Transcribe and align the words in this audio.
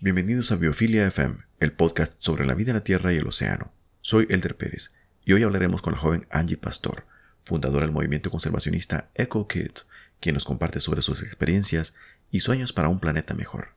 Bienvenidos 0.00 0.52
a 0.52 0.56
Biofilia 0.56 1.08
FM, 1.08 1.38
el 1.58 1.72
podcast 1.72 2.14
sobre 2.18 2.44
la 2.44 2.54
vida 2.54 2.70
en 2.70 2.76
la 2.76 2.84
Tierra 2.84 3.12
y 3.12 3.16
el 3.16 3.26
océano. 3.26 3.72
Soy 4.00 4.28
Elder 4.30 4.56
Pérez 4.56 4.92
y 5.24 5.32
hoy 5.32 5.42
hablaremos 5.42 5.82
con 5.82 5.92
la 5.92 5.98
joven 5.98 6.24
Angie 6.30 6.56
Pastor, 6.56 7.04
fundadora 7.42 7.84
del 7.84 7.92
movimiento 7.92 8.30
conservacionista 8.30 9.10
Eco 9.16 9.48
Kids, 9.48 9.88
quien 10.20 10.34
nos 10.34 10.44
comparte 10.44 10.78
sobre 10.78 11.02
sus 11.02 11.24
experiencias 11.24 11.96
y 12.30 12.38
sueños 12.38 12.72
para 12.72 12.88
un 12.88 13.00
planeta 13.00 13.34
mejor. 13.34 13.70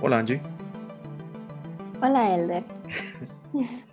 Hola 0.00 0.20
Angie. 0.20 0.40
Hola 2.00 2.34
Elder. 2.34 2.64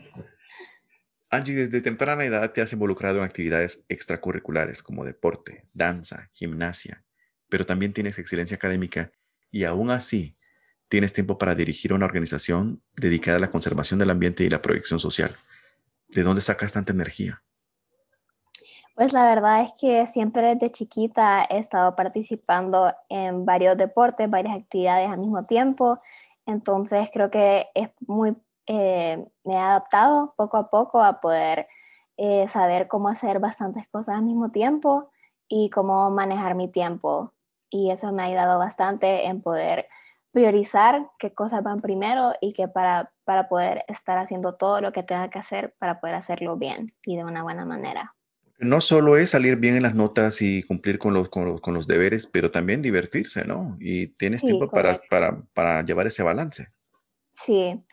Angie, 1.36 1.56
desde 1.56 1.82
temprana 1.82 2.26
edad 2.26 2.52
te 2.52 2.62
has 2.62 2.72
involucrado 2.74 3.20
en 3.20 3.26
actividades 3.26 3.86
extracurriculares 3.90 4.82
como 4.82 5.06
deporte, 5.06 5.68
danza, 5.74 6.30
gimnasia, 6.32 7.04
pero 7.50 7.66
también 7.66 7.94
tienes 7.94 8.18
excelencia 8.20 8.56
académica 8.56 9.12
y 9.52 9.66
aún 9.66 9.92
así 9.92 10.38
tienes 10.88 11.14
tiempo 11.14 11.38
para 11.38 11.56
dirigir 11.56 11.94
una 11.94 12.06
organización 12.06 12.82
dedicada 12.96 13.38
a 13.38 13.42
la 13.42 13.52
conservación 13.52 14.00
del 14.00 14.12
ambiente 14.12 14.44
y 14.44 14.50
la 14.50 14.62
proyección 14.62 15.00
social. 15.00 15.36
¿De 16.08 16.24
dónde 16.24 16.42
sacas 16.42 16.74
tanta 16.74 16.94
energía? 16.94 17.44
Pues 18.96 19.12
la 19.12 19.26
verdad 19.26 19.62
es 19.62 19.74
que 19.80 20.08
siempre 20.08 20.56
desde 20.56 20.72
chiquita 20.72 21.46
he 21.50 21.58
estado 21.58 21.98
participando 21.98 22.94
en 23.10 23.46
varios 23.46 23.78
deportes, 23.78 24.30
varias 24.30 24.56
actividades 24.56 25.10
al 25.10 25.20
mismo 25.20 25.46
tiempo. 25.46 26.00
Entonces 26.46 27.10
creo 27.12 27.30
que 27.30 27.68
es 27.76 27.90
muy, 28.08 28.38
eh, 28.68 29.26
me 29.44 29.54
he 29.54 29.58
adaptado 29.58 30.34
poco 30.38 30.58
a 30.58 30.70
poco 30.70 31.04
a 31.04 31.22
poder 31.22 31.68
eh, 32.18 32.48
saber 32.48 32.88
cómo 32.88 33.10
hacer 33.10 33.40
bastantes 33.40 33.88
cosas 33.88 34.18
al 34.18 34.24
mismo 34.24 34.52
tiempo 34.52 35.12
y 35.48 35.70
cómo 35.70 36.10
manejar 36.12 36.56
mi 36.56 36.68
tiempo. 36.68 37.34
Y 37.70 37.92
eso 37.92 38.12
me 38.12 38.24
ha 38.24 38.26
ayudado 38.26 38.58
bastante 38.58 39.26
en 39.26 39.42
poder 39.42 39.88
priorizar 40.32 41.10
qué 41.20 41.34
cosas 41.34 41.64
van 41.64 41.80
primero 41.80 42.34
y 42.42 42.54
que 42.54 42.68
para, 42.68 43.14
para 43.24 43.48
poder 43.48 43.86
estar 43.88 44.18
haciendo 44.18 44.56
todo 44.56 44.82
lo 44.82 44.92
que 44.92 45.04
tenga 45.04 45.30
que 45.30 45.40
hacer 45.40 45.74
para 45.80 46.00
poder 46.00 46.16
hacerlo 46.16 46.58
bien 46.58 46.88
y 47.06 47.16
de 47.16 47.24
una 47.24 47.42
buena 47.42 47.64
manera 47.66 48.16
no 48.58 48.82
solo 48.82 49.18
es 49.18 49.32
salir 49.32 49.58
bien 49.58 49.76
en 49.76 49.84
las 49.84 49.96
notas 49.96 50.42
y 50.42 50.64
cumplir 50.64 50.98
con 50.98 51.14
los, 51.14 51.30
con 51.30 51.74
los, 51.74 51.88
deberes, 51.88 52.26
pero 52.26 52.52
también 52.52 52.82
divertirse, 52.82 53.46
¿no? 53.46 53.78
Y 53.80 54.08
tienes 54.08 54.42
tiempo 54.42 54.70
para, 54.70 54.96
para, 55.54 55.84
llevar 55.84 56.08
ese 56.08 56.24
balance. 56.24 56.70
Sí, 57.32 57.84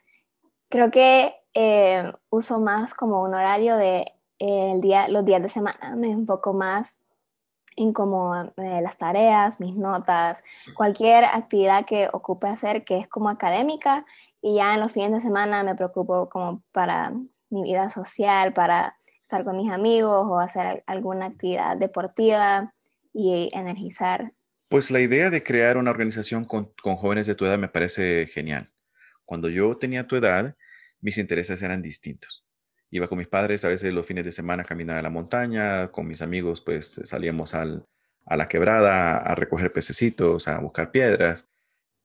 creo 0.73 0.91
que 0.91 1.35
eh, 1.53 2.11
uso 2.31 2.59
más 2.59 2.95
como 2.95 3.23
un 3.23 3.35
horario 3.35 3.77
de 3.77 4.07
el 4.39 4.81
día, 4.81 5.07
los 5.09 5.25
días 5.25 5.43
de 5.43 5.49
semana, 5.49 5.95
me 5.95 6.11
enfoco 6.11 6.55
más 6.55 6.99
en 7.77 7.93
como 7.93 8.35
eh, 8.57 8.81
las 8.83 8.97
tareas, 8.97 9.61
mis 9.61 9.77
notas, 9.77 10.43
cualquier 10.75 11.25
actividad 11.27 11.85
que 11.85 12.09
ocupe 12.13 12.49
hacer 12.49 12.85
que 12.85 12.99
es 12.99 13.07
como 13.07 13.29
académica 13.29 14.05
y 14.41 14.57
ya 14.57 14.75
en 14.75 14.81
los 14.81 14.93
fines 14.93 15.13
de 15.13 15.21
semana 15.21 15.63
me 15.63 15.75
preocupo 15.75 16.29
como 16.29 16.63
para 16.73 17.13
mi 17.51 17.63
vida 17.63 17.91
social, 17.91 18.55
para 18.55 18.97
estar 19.23 19.45
con 19.45 19.59
mis 19.59 19.71
amigos 19.71 20.27
o 20.27 20.39
hacer 20.39 20.83
alguna 20.87 21.27
actividad 21.27 21.77
deportiva 21.77 22.73
y 23.13 23.51
energizar. 23.53 24.33
Pues 24.69 24.91
la 24.91 25.01
idea 25.01 25.29
de 25.29 25.43
crear 25.43 25.77
una 25.77 25.91
organización 25.91 26.45
con, 26.47 26.73
con 26.83 26.97
jóvenes 26.97 27.27
de 27.27 27.35
tu 27.35 27.45
edad 27.45 27.59
me 27.59 27.69
parece 27.69 28.27
genial. 28.27 28.72
Cuando 29.33 29.49
yo 29.49 29.75
tenía 29.79 30.07
tu 30.07 30.17
edad, 30.17 30.55
mis 31.01 31.17
intereses 31.17 31.63
eran 31.63 31.81
distintos. 31.81 32.45
Iba 32.91 33.09
con 33.09 33.17
mis 33.17 33.29
padres 33.29 33.65
a 33.65 33.69
veces 33.69 33.91
los 33.95 34.07
fines 34.07 34.27
de 34.27 34.31
semana 34.31 34.63
a 34.63 34.67
caminar 34.67 34.99
a 34.99 35.03
la 35.03 35.09
montaña, 35.09 35.91
con 35.91 36.07
mis 36.07 36.21
amigos 36.21 36.61
pues 36.61 37.01
salíamos 37.05 37.55
al, 37.55 37.87
a 38.27 38.37
la 38.37 38.47
quebrada 38.47 39.17
a 39.17 39.35
recoger 39.35 39.73
pececitos, 39.73 40.49
a 40.49 40.59
buscar 40.59 40.91
piedras, 40.91 41.49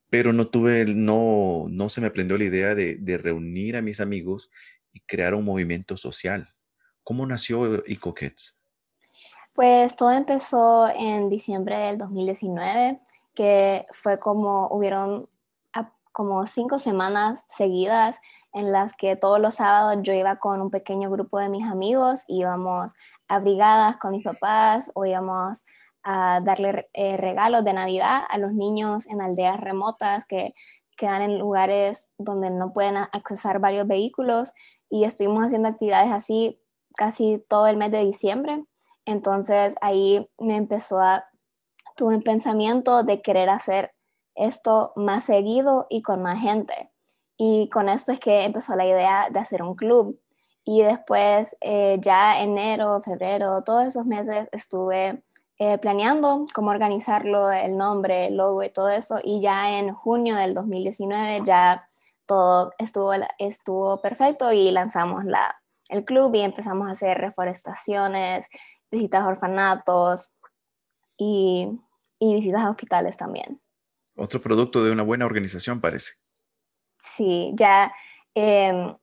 pero 0.09 0.31
no 0.31 0.47
tuve, 0.47 0.85
no, 0.85 1.65
no 1.69 1.89
se 1.89 1.99
me 1.99 2.11
prendió 2.11 2.37
la 2.37 2.45
idea 2.45 2.75
de, 2.75 2.95
de 2.95 3.17
reunir 3.17 3.75
a 3.75 3.81
mis 3.81 3.99
amigos 3.99 4.49
y 4.93 5.01
crear 5.01 5.33
un 5.33 5.43
movimiento 5.43 5.97
social. 5.97 6.55
¿Cómo 7.03 7.25
nació 7.25 7.85
EcoKids? 7.85 8.55
Pues 9.51 9.97
todo 9.97 10.11
empezó 10.11 10.87
en 10.97 11.29
diciembre 11.29 11.75
del 11.75 11.97
2019, 11.97 13.01
que 13.35 13.85
fue 13.91 14.17
como 14.17 14.69
hubieron 14.69 15.27
como 16.17 16.47
cinco 16.47 16.79
semanas 16.79 17.43
seguidas 17.47 18.17
en 18.51 18.71
las 18.71 18.95
que 18.95 19.15
todos 19.15 19.39
los 19.39 19.53
sábados 19.53 19.99
yo 20.01 20.13
iba 20.13 20.37
con 20.37 20.63
un 20.63 20.71
pequeño 20.71 21.11
grupo 21.11 21.37
de 21.37 21.47
mis 21.47 21.63
amigos, 21.63 22.23
íbamos 22.27 22.93
a 23.29 23.37
brigadas 23.37 23.97
con 23.97 24.13
mis 24.13 24.23
papás 24.23 24.89
o 24.95 25.05
íbamos 25.05 25.63
a 26.01 26.39
darle 26.43 26.89
eh, 26.93 27.17
regalos 27.17 27.63
de 27.63 27.73
Navidad 27.73 28.23
a 28.29 28.39
los 28.39 28.51
niños 28.51 29.05
en 29.05 29.21
aldeas 29.21 29.59
remotas 29.59 30.25
que 30.25 30.55
quedan 30.97 31.21
en 31.21 31.37
lugares 31.37 32.09
donde 32.17 32.49
no 32.49 32.73
pueden 32.73 32.97
accesar 32.97 33.59
varios 33.59 33.85
vehículos 33.85 34.53
y 34.89 35.03
estuvimos 35.03 35.45
haciendo 35.45 35.69
actividades 35.69 36.11
así 36.11 36.59
casi 36.95 37.45
todo 37.47 37.67
el 37.67 37.77
mes 37.77 37.91
de 37.91 38.03
diciembre. 38.03 38.65
Entonces 39.05 39.75
ahí 39.81 40.27
me 40.39 40.55
empezó 40.55 40.99
a, 40.99 41.25
tuve 41.95 42.15
un 42.15 42.23
pensamiento 42.23 43.03
de 43.03 43.21
querer 43.21 43.51
hacer 43.51 43.93
esto 44.37 44.93
más 44.95 45.25
seguido 45.25 45.87
y 45.89 46.01
con 46.01 46.21
más 46.21 46.39
gente. 46.41 46.91
Y 47.37 47.69
con 47.69 47.89
esto 47.89 48.11
es 48.11 48.19
que 48.19 48.43
empezó 48.43 48.75
la 48.75 48.85
idea 48.85 49.29
de 49.31 49.39
hacer 49.39 49.61
un 49.63 49.75
club. 49.75 50.19
Y 50.63 50.81
después, 50.81 51.55
eh, 51.61 51.97
ya 52.01 52.41
enero, 52.41 53.01
febrero, 53.01 53.63
todos 53.63 53.85
esos 53.85 54.05
meses 54.05 54.47
estuve 54.51 55.23
eh, 55.59 55.77
planeando 55.79 56.45
cómo 56.53 56.71
organizarlo, 56.71 57.51
el 57.51 57.77
nombre, 57.77 58.27
el 58.27 58.37
logo 58.37 58.63
y 58.63 58.69
todo 58.69 58.89
eso. 58.89 59.19
Y 59.23 59.41
ya 59.41 59.77
en 59.79 59.93
junio 59.93 60.35
del 60.35 60.53
2019 60.53 61.41
ya 61.45 61.87
todo 62.25 62.73
estuvo, 62.77 63.13
estuvo 63.39 64.01
perfecto 64.01 64.51
y 64.51 64.71
lanzamos 64.71 65.25
la, 65.25 65.61
el 65.89 66.05
club 66.05 66.35
y 66.35 66.41
empezamos 66.41 66.87
a 66.87 66.91
hacer 66.91 67.17
reforestaciones, 67.17 68.47
visitas 68.91 69.23
a 69.23 69.27
orfanatos 69.27 70.33
y, 71.17 71.79
visitas 72.19 72.61
a 72.61 72.69
hospitales 72.69 73.17
también. 73.17 73.61
Otro 74.17 74.41
producto 74.41 74.83
de 74.83 74.91
una 74.91 75.03
buena 75.03 75.25
organización 75.25 75.79
parece. 75.79 76.13
Sí, 76.99 77.51
ya 77.55 77.93
em, 78.33 78.95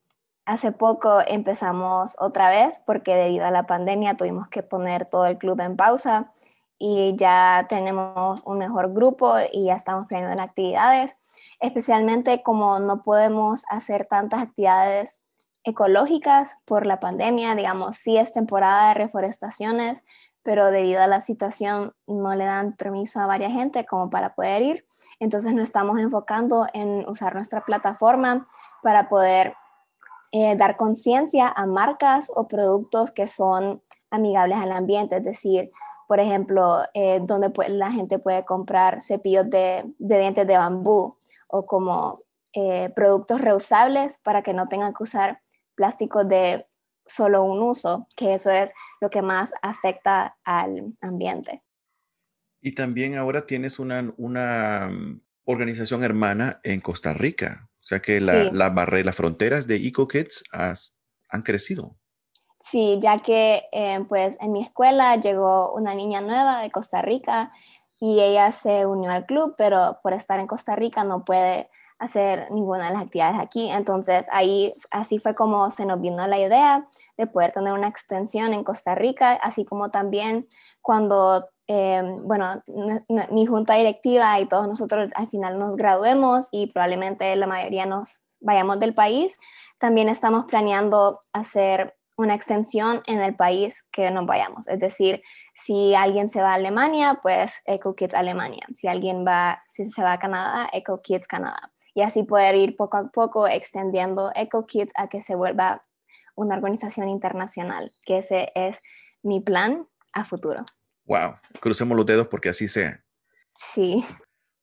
hace 0.45 0.73
poco 0.73 1.21
empezamos 1.27 2.17
otra 2.19 2.49
vez 2.49 2.83
porque 2.85 3.15
debido 3.15 3.47
a 3.47 3.51
la 3.51 3.67
pandemia 3.67 4.17
tuvimos 4.17 4.49
que 4.49 4.63
poner 4.63 5.07
todo 5.07 5.27
el 5.27 5.39
club 5.39 5.61
en 5.61 5.77
pausa 5.77 6.33
y 6.79 7.15
ya 7.17 7.67
tenemos 7.69 8.43
un 8.45 8.59
mejor 8.59 8.93
grupo 8.93 9.35
y 9.53 9.67
ya 9.67 9.75
estamos 9.75 10.07
planeando 10.07 10.43
actividades, 10.43 11.17
especialmente 11.61 12.43
como 12.43 12.81
no 12.81 13.03
podemos 13.03 13.63
hacer 13.69 14.07
tantas 14.07 14.43
actividades 14.43 15.21
ecológicas 15.63 16.59
por 16.67 16.85
la 16.85 17.01
pandemia, 17.01 17.55
digamos, 17.55 17.97
sí 17.97 18.19
es 18.19 18.33
temporada 18.33 18.89
de 18.89 18.95
reforestaciones, 18.95 20.05
pero 20.45 20.71
debido 20.71 21.03
a 21.03 21.09
la 21.09 21.21
situación 21.21 21.95
no 22.07 22.35
le 22.37 22.45
dan 22.45 22.77
permiso 22.77 23.19
a 23.19 23.27
varias 23.27 23.53
gente 23.53 23.85
como 23.87 24.11
para 24.11 24.35
poder 24.35 24.63
ir. 24.63 24.87
Entonces 25.19 25.55
nos 25.55 25.65
estamos 25.65 25.99
enfocando 25.99 26.67
en 26.73 27.09
usar 27.09 27.35
nuestra 27.35 27.65
plataforma 27.65 28.47
para 28.83 29.09
poder 29.09 29.55
eh, 30.31 30.55
dar 30.57 30.77
conciencia 30.77 31.49
a 31.49 31.67
marcas 31.67 32.31
o 32.35 32.47
productos 32.47 33.11
que 33.11 33.27
son 33.27 33.83
amigables 34.11 34.59
al 34.59 34.73
ambiente, 34.73 35.17
es 35.17 35.25
decir, 35.25 35.71
por 36.07 36.21
ejemplo, 36.21 36.83
eh, 36.93 37.21
donde 37.23 37.51
la 37.69 37.91
gente 37.91 38.19
puede 38.19 38.45
comprar 38.45 39.01
cepillos 39.01 39.49
de, 39.49 39.85
dientes 39.99 40.47
de 40.47 40.59
bambú 40.59 41.17
o 41.49 41.67
como 41.67 42.21
eh, 42.53 42.91
productos 42.95 43.41
reusables 43.41 44.19
para 44.23 44.43
que 44.43 44.53
no 44.53 44.69
tengan 44.69 44.93
que 44.93 45.03
usar 45.03 45.41
plásticos 45.75 46.29
de 46.29 46.67
solo 47.07 47.43
un 47.43 47.63
uso, 47.63 48.09
que 48.17 48.35
eso 48.35 48.51
es 48.51 48.73
lo 49.01 49.11
que 49.11 49.23
más 49.23 49.53
afecta 49.63 50.37
al 50.45 50.97
ambiente. 51.01 51.63
Y 52.61 52.75
también 52.75 53.17
ahora 53.17 53.43
tienes 53.43 53.79
una, 53.79 54.13
una 54.17 54.89
mm, 54.91 55.21
organización 55.45 56.03
hermana 56.03 56.61
en 56.63 56.81
Costa 56.81 57.13
Rica, 57.13 57.69
o 57.81 57.87
sea 57.87 58.01
que 58.01 58.21
la, 58.21 58.45
la 58.45 58.71
las 58.71 59.17
fronteras 59.17 59.67
de 59.67 59.77
EcoKids 59.77 60.45
han 60.51 61.43
crecido. 61.43 61.99
Sí, 62.61 62.99
ya 62.99 63.19
que 63.19 63.65
eh, 63.73 64.03
pues 64.09 64.39
en 64.41 64.53
mi 64.53 64.63
escuela 64.63 65.17
llegó 65.17 65.75
una 65.75 65.95
niña 65.95 66.23
nueva 66.23 66.63
de 66.63 66.71
Costa 66.71 67.03
Rica 67.03 67.53
y 68.01 68.21
ella 68.21 68.53
se 68.53 68.87
unió 68.87 69.11
al 69.11 69.27
club, 69.27 69.55
pero 69.59 69.99
por 70.03 70.15
estar 70.15 70.41
en 70.41 70.47
Costa 70.47 70.75
Rica 70.75 71.05
no 71.05 71.27
puede 71.27 71.69
hacer 72.05 72.51
ninguna 72.51 72.87
de 72.87 72.95
las 72.95 73.03
actividades 73.03 73.41
aquí. 73.41 73.71
Entonces 73.71 74.27
ahí 74.31 74.75
así 74.91 75.19
fue 75.19 75.35
como 75.35 75.71
se 75.71 75.87
nos 75.87 76.01
vino 76.01 76.27
la 76.27 76.39
idea 76.39 76.89
de 77.17 77.27
poder 77.27 77.53
tener 77.53 77.73
una 77.73 77.89
extensión 77.89 78.53
en 78.53 78.65
Costa 78.65 78.95
Rica, 78.95 79.33
así 79.33 79.65
como 79.65 79.91
también 79.91 80.47
cuando, 80.83 81.49
eh, 81.67 82.03
bueno, 82.23 82.63
mi 83.31 83.47
junta 83.47 83.75
directiva 83.75 84.39
y 84.41 84.47
todos 84.47 84.67
nosotros 84.67 85.11
al 85.15 85.29
final 85.29 85.59
nos 85.59 85.77
graduemos 85.77 86.49
y 86.53 86.69
probablemente 86.69 87.35
la 87.37 87.47
mayoría 87.47 87.87
nos 87.87 88.21
vayamos 88.41 88.79
del 88.79 88.95
país, 88.95 89.39
también 89.79 90.09
estamos 90.09 90.45
planeando 90.45 91.21
hacer 91.33 91.97
una 92.17 92.35
extensión 92.35 93.01
en 93.07 93.21
el 93.21 93.35
país 93.35 93.85
que 93.91 94.11
nos 94.11 94.27
vayamos. 94.27 94.69
Es 94.69 94.79
decir, 94.79 95.23
si 95.55 95.95
alguien 95.95 96.31
se 96.31 96.43
va 96.43 96.51
a 96.51 96.55
Alemania, 96.55 97.19
pues 97.23 97.55
EcoKids 97.65 98.15
Alemania. 98.15 98.67
Si 98.75 98.87
alguien 98.89 99.25
va, 99.27 99.63
si 99.67 99.91
se 99.91 100.03
va 100.03 100.13
a 100.13 100.19
Canadá, 100.19 100.69
EcoKids 100.73 101.27
Canadá. 101.27 101.74
Y 101.95 102.03
así 102.03 102.25
poder 102.25 102.57
ir 102.57 102.77
poco 102.77 102.97
a 102.97 103.09
poco 103.09 103.47
extendiendo 103.47 104.33
EcoKids 104.35 104.93
a 104.97 105.09
que 105.09 105.23
se 105.23 105.37
vuelva 105.37 105.85
una 106.35 106.57
organización 106.57 107.09
internacional, 107.09 107.93
que 108.05 108.19
ese 108.19 108.51
es 108.55 108.79
mi 109.23 109.41
plan 109.41 109.87
a 110.13 110.25
futuro. 110.25 110.65
Wow, 111.07 111.37
crucemos 111.61 111.97
los 111.97 112.07
dedos 112.07 112.29
porque 112.29 112.49
así 112.49 112.69
sea. 112.69 113.05
Sí. 113.55 114.05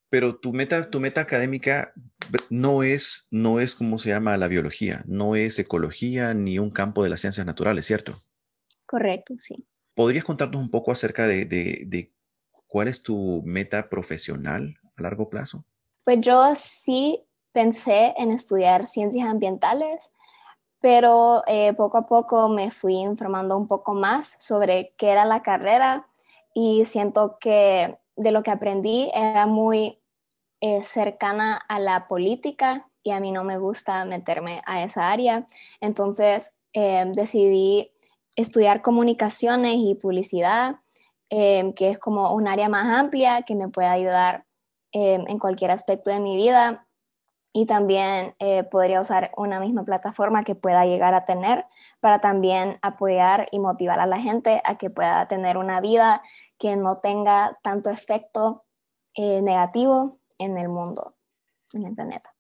Pero 0.10 0.36
tu 0.36 0.52
meta, 0.52 0.90
tu 0.90 1.00
meta 1.00 1.22
académica 1.22 1.94
no 2.50 2.84
es, 2.84 3.28
no 3.32 3.60
es 3.60 3.76
como 3.76 3.98
se 3.98 4.10
llama 4.10 4.36
la 4.38 4.50
biología, 4.50 5.04
no 5.08 5.36
es 5.36 5.58
ecología 5.60 6.34
ni 6.34 6.60
un 6.60 6.70
campo 6.70 7.04
de 7.04 7.10
las 7.10 7.22
ciencias 7.22 7.46
naturales, 7.46 7.86
¿cierto? 7.86 8.22
Correcto, 8.86 9.36
sí. 9.38 9.66
¿Podrías 9.94 10.26
contarnos 10.26 10.62
un 10.62 10.70
poco 10.70 10.92
acerca 10.92 11.28
de, 11.28 11.46
de 11.46 12.12
cuál 12.68 12.90
es 12.90 13.04
tu 13.04 13.42
meta 13.46 13.90
profesional 13.90 14.78
a 14.96 15.02
largo 15.02 15.30
plazo? 15.30 15.66
Pues 16.04 16.20
yo 16.22 16.56
sí 16.56 17.24
pensé 17.52 18.14
en 18.18 18.32
estudiar 18.32 18.88
ciencias 18.88 19.30
ambientales, 19.30 20.12
pero 20.80 21.44
eh, 21.48 21.74
poco 21.74 22.00
a 22.00 22.08
poco 22.08 22.50
me 22.50 22.72
fui 22.72 22.96
informando 22.96 23.58
un 23.58 23.68
poco 23.68 23.94
más 23.94 24.36
sobre 24.40 24.94
qué 24.98 25.12
era 25.12 25.26
la 25.26 25.44
carrera 25.44 26.08
y 26.56 26.86
siento 26.86 27.38
que 27.40 28.00
de 28.16 28.32
lo 28.32 28.44
que 28.44 28.52
aprendí 28.52 29.12
era 29.14 29.46
muy 29.46 30.00
eh, 30.62 30.84
cercana 30.84 31.58
a 31.70 31.80
la 31.80 32.08
política 32.08 32.90
y 33.04 33.12
a 33.12 33.20
mí 33.20 33.32
no 33.32 33.44
me 33.44 33.58
gusta 33.58 34.06
meterme 34.06 34.62
a 34.66 34.84
esa 34.84 35.12
área. 35.12 35.48
Entonces 35.82 36.54
eh, 36.74 37.06
decidí 37.14 37.92
estudiar 38.36 38.82
comunicaciones 38.82 39.76
y 39.78 39.96
publicidad, 39.96 40.78
que 41.30 41.90
es 41.90 41.98
como 41.98 42.34
un 42.34 42.48
área 42.48 42.68
más 42.68 42.88
amplia 42.90 43.44
que 43.44 43.56
me 43.56 43.70
puede 43.70 43.88
ayudar 43.88 44.46
en 44.94 45.40
cualquier 45.40 45.72
aspecto 45.72 46.10
de 46.10 46.20
mi 46.20 46.36
vida 46.36 46.86
y 47.54 47.66
también 47.66 48.34
eh, 48.40 48.64
podría 48.64 49.02
usar 49.02 49.32
una 49.36 49.60
misma 49.60 49.84
plataforma 49.84 50.44
que 50.44 50.56
pueda 50.56 50.86
llegar 50.86 51.14
a 51.14 51.26
tener 51.26 51.66
para 52.00 52.20
también 52.20 52.76
apoyar 52.82 53.48
y 53.52 53.60
motivar 53.60 54.00
a 54.00 54.06
la 54.06 54.20
gente 54.20 54.62
a 54.66 54.78
que 54.78 54.90
pueda 54.90 55.28
tener 55.28 55.58
una 55.58 55.82
vida 55.82 56.22
que 56.58 56.76
no 56.78 56.98
tenga 56.98 57.58
tanto 57.62 57.90
efecto 57.90 58.64
eh, 59.16 59.42
negativo 59.42 60.20
en 60.38 60.58
el 60.58 60.70
mundo, 60.70 61.16
en 61.74 61.86
el 61.86 61.96
planeta. 61.96 62.34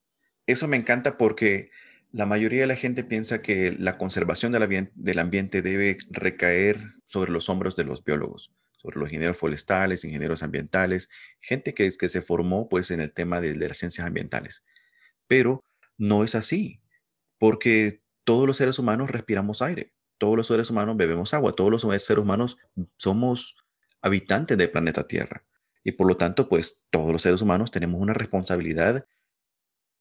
Eso 0.47 0.67
me 0.67 0.77
encanta 0.77 1.17
porque 1.17 1.69
la 2.11 2.25
mayoría 2.25 2.61
de 2.61 2.67
la 2.67 2.75
gente 2.75 3.03
piensa 3.03 3.41
que 3.41 3.75
la 3.77 3.97
conservación 3.97 4.51
del 4.51 5.19
ambiente 5.19 5.61
debe 5.61 5.97
recaer 6.09 6.77
sobre 7.05 7.31
los 7.31 7.49
hombros 7.49 7.75
de 7.75 7.83
los 7.83 8.03
biólogos, 8.03 8.51
sobre 8.81 8.99
los 8.99 9.09
ingenieros 9.09 9.37
forestales, 9.37 10.03
ingenieros 10.03 10.43
ambientales, 10.43 11.09
gente 11.39 11.73
que, 11.73 11.89
que 11.97 12.09
se 12.09 12.21
formó 12.21 12.67
pues 12.69 12.91
en 12.91 12.99
el 12.99 13.13
tema 13.13 13.41
de 13.41 13.55
las 13.55 13.77
ciencias 13.77 14.07
ambientales 14.07 14.63
pero 15.31 15.63
no 15.97 16.25
es 16.25 16.35
así, 16.35 16.81
porque 17.37 18.01
todos 18.25 18.45
los 18.45 18.57
seres 18.57 18.79
humanos 18.79 19.09
respiramos 19.09 19.61
aire, 19.61 19.93
todos 20.17 20.35
los 20.35 20.47
seres 20.47 20.69
humanos 20.69 20.97
bebemos 20.97 21.33
agua, 21.33 21.53
todos 21.53 21.71
los 21.71 21.83
seres 21.83 22.21
humanos 22.21 22.57
somos 22.97 23.55
habitantes 24.01 24.57
del 24.57 24.69
planeta 24.69 25.07
Tierra. 25.07 25.45
Y 25.85 25.93
por 25.93 26.09
lo 26.09 26.17
tanto, 26.17 26.49
pues 26.49 26.83
todos 26.89 27.13
los 27.13 27.21
seres 27.21 27.41
humanos 27.41 27.71
tenemos 27.71 28.01
una 28.01 28.13
responsabilidad 28.13 29.05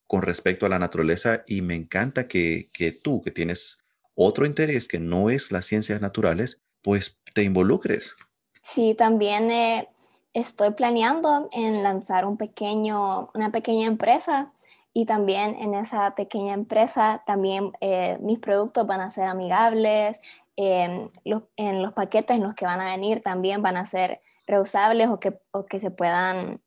con 0.09 0.23
respecto 0.23 0.67
a 0.67 0.69
la 0.69 0.81
naturaleza 0.81 1.45
y 1.47 1.63
me 1.63 1.77
encanta 1.77 2.27
que, 2.27 2.69
tú, 3.01 3.23
que 3.23 3.31
tienes 3.31 3.85
otro 4.17 4.47
interés 4.47 4.89
que 4.89 4.99
no 4.99 5.31
es 5.31 5.53
las 5.53 5.65
ciencias 5.65 6.01
naturales, 6.01 6.61
pues 6.83 7.21
te 7.35 7.45
involucres. 7.45 8.17
Sí, 8.63 8.95
también 8.95 9.51
eh, 9.51 9.89
estoy 10.35 10.73
planeando 10.73 11.49
en 11.53 11.83
lanzar 11.83 12.25
un 12.25 12.37
pequeño, 12.37 13.31
una 13.35 13.51
pequeña 13.53 13.87
empresa 13.87 14.53
y 14.93 15.07
también 15.07 15.57
en 15.57 15.75
esa 15.75 16.15
pequeña 16.15 16.55
empresa 16.55 17.23
también 17.27 17.73
eh, 17.81 18.19
mis 18.21 18.39
productos 18.39 18.87
van 18.87 19.01
a 19.01 19.11
ser 19.11 19.27
amigables, 19.29 20.21
en 20.57 21.09
los 21.83 21.93
paquetes 21.95 22.37
en 22.37 22.43
los 22.43 22.55
que 22.55 22.67
van 22.67 22.81
a 22.83 22.91
venir 22.91 23.23
también 23.23 23.63
van 23.63 23.79
a 23.79 23.87
ser 23.87 24.21
reusables 24.47 25.09
o 25.09 25.19
que, 25.19 25.41
o 25.53 25.65
que 25.65 25.81
se 25.81 25.91
puedan 25.91 26.61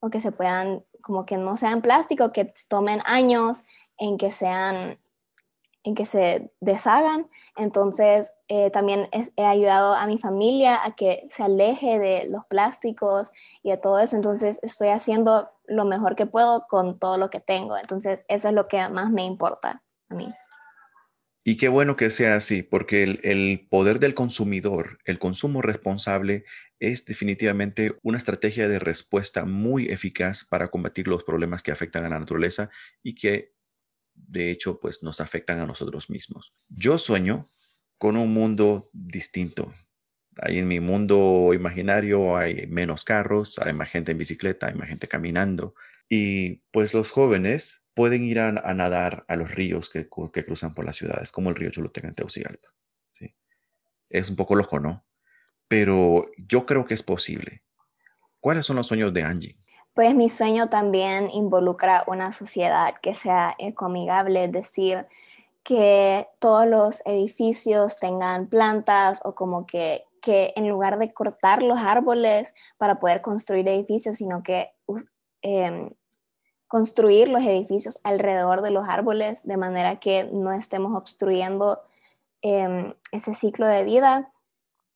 o 0.00 0.10
que 0.10 0.20
se 0.20 0.30
puedan 0.30 0.84
como 1.00 1.26
que 1.26 1.38
no 1.38 1.56
sean 1.56 1.82
plástico, 1.82 2.32
que 2.32 2.52
tomen 2.68 3.00
años 3.04 3.64
en 3.98 4.18
que 4.18 4.30
sean 4.32 4.98
en 5.86 5.94
que 5.94 6.04
se 6.04 6.50
deshagan. 6.60 7.28
Entonces, 7.56 8.34
eh, 8.48 8.70
también 8.70 9.08
he 9.36 9.44
ayudado 9.44 9.94
a 9.94 10.06
mi 10.06 10.18
familia 10.18 10.84
a 10.84 10.96
que 10.96 11.28
se 11.30 11.44
aleje 11.44 11.98
de 12.00 12.26
los 12.28 12.44
plásticos 12.46 13.30
y 13.62 13.70
de 13.70 13.76
todo 13.76 14.00
eso. 14.00 14.16
Entonces, 14.16 14.58
estoy 14.62 14.88
haciendo 14.88 15.48
lo 15.64 15.84
mejor 15.84 16.16
que 16.16 16.26
puedo 16.26 16.66
con 16.68 16.98
todo 16.98 17.18
lo 17.18 17.30
que 17.30 17.40
tengo. 17.40 17.78
Entonces, 17.78 18.24
eso 18.28 18.48
es 18.48 18.54
lo 18.54 18.66
que 18.66 18.88
más 18.88 19.10
me 19.10 19.24
importa 19.24 19.82
a 20.08 20.14
mí. 20.14 20.26
Y 21.44 21.56
qué 21.56 21.68
bueno 21.68 21.94
que 21.94 22.10
sea 22.10 22.34
así, 22.34 22.64
porque 22.64 23.04
el, 23.04 23.20
el 23.22 23.68
poder 23.70 24.00
del 24.00 24.14
consumidor, 24.14 24.98
el 25.04 25.20
consumo 25.20 25.62
responsable, 25.62 26.44
es 26.80 27.06
definitivamente 27.06 27.92
una 28.02 28.18
estrategia 28.18 28.68
de 28.68 28.80
respuesta 28.80 29.44
muy 29.44 29.86
eficaz 29.86 30.44
para 30.44 30.68
combatir 30.68 31.06
los 31.06 31.22
problemas 31.22 31.62
que 31.62 31.70
afectan 31.70 32.04
a 32.04 32.08
la 32.08 32.18
naturaleza 32.18 32.70
y 33.04 33.14
que 33.14 33.55
de 34.16 34.50
hecho, 34.50 34.80
pues 34.80 35.02
nos 35.02 35.20
afectan 35.20 35.60
a 35.60 35.66
nosotros 35.66 36.10
mismos. 36.10 36.54
Yo 36.68 36.98
sueño 36.98 37.46
con 37.98 38.16
un 38.16 38.32
mundo 38.32 38.88
distinto. 38.92 39.72
Ahí 40.38 40.58
en 40.58 40.68
mi 40.68 40.80
mundo 40.80 41.52
imaginario 41.54 42.36
hay 42.36 42.66
menos 42.66 43.04
carros, 43.04 43.58
hay 43.58 43.72
más 43.72 43.90
gente 43.90 44.12
en 44.12 44.18
bicicleta, 44.18 44.66
hay 44.66 44.74
más 44.74 44.88
gente 44.88 45.08
caminando. 45.08 45.74
Y 46.08 46.62
pues 46.70 46.92
los 46.92 47.10
jóvenes 47.10 47.88
pueden 47.94 48.24
ir 48.24 48.40
a, 48.40 48.52
nadar 48.52 49.24
a 49.28 49.36
los 49.36 49.54
ríos 49.54 49.88
que, 49.88 50.06
cruzan 50.08 50.74
por 50.74 50.84
las 50.84 50.96
ciudades, 50.96 51.32
como 51.32 51.50
el 51.50 51.56
río 51.56 51.70
Choluteca 51.70 52.08
en 52.08 52.14
Tegucigalpa. 52.14 52.68
¿sí? 53.12 53.34
Es 54.10 54.28
un 54.28 54.36
poco 54.36 54.54
loco, 54.54 54.78
¿no? 54.78 55.06
Pero 55.68 56.30
yo 56.36 56.66
creo 56.66 56.84
que 56.84 56.94
es 56.94 57.02
posible. 57.02 57.62
¿Cuáles 58.40 58.66
son 58.66 58.76
los 58.76 58.86
sueños 58.86 59.14
de 59.14 59.22
Angie? 59.22 59.58
Pues 59.96 60.14
mi 60.14 60.28
sueño 60.28 60.66
también 60.66 61.30
involucra 61.30 62.04
una 62.06 62.30
sociedad 62.30 62.96
que 63.00 63.14
sea 63.14 63.54
ecoamigable, 63.56 64.44
es 64.44 64.52
decir, 64.52 65.06
que 65.62 66.28
todos 66.38 66.66
los 66.66 67.00
edificios 67.06 67.98
tengan 67.98 68.46
plantas 68.46 69.22
o 69.24 69.34
como 69.34 69.64
que, 69.66 70.04
que 70.20 70.52
en 70.54 70.68
lugar 70.68 70.98
de 70.98 71.14
cortar 71.14 71.62
los 71.62 71.78
árboles 71.78 72.52
para 72.76 73.00
poder 73.00 73.22
construir 73.22 73.66
edificios, 73.68 74.18
sino 74.18 74.42
que 74.42 74.70
em, 75.40 75.88
construir 76.68 77.30
los 77.30 77.42
edificios 77.42 77.98
alrededor 78.04 78.60
de 78.60 78.72
los 78.72 78.86
árboles 78.86 79.46
de 79.46 79.56
manera 79.56 79.96
que 79.96 80.28
no 80.30 80.52
estemos 80.52 80.94
obstruyendo 80.94 81.80
em, 82.42 82.92
ese 83.12 83.34
ciclo 83.34 83.66
de 83.66 83.82
vida. 83.82 84.30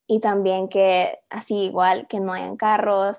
Y 0.06 0.20
también 0.20 0.68
que 0.68 1.20
así 1.30 1.54
igual 1.56 2.06
que 2.06 2.20
no 2.20 2.34
hayan 2.34 2.58
carros, 2.58 3.16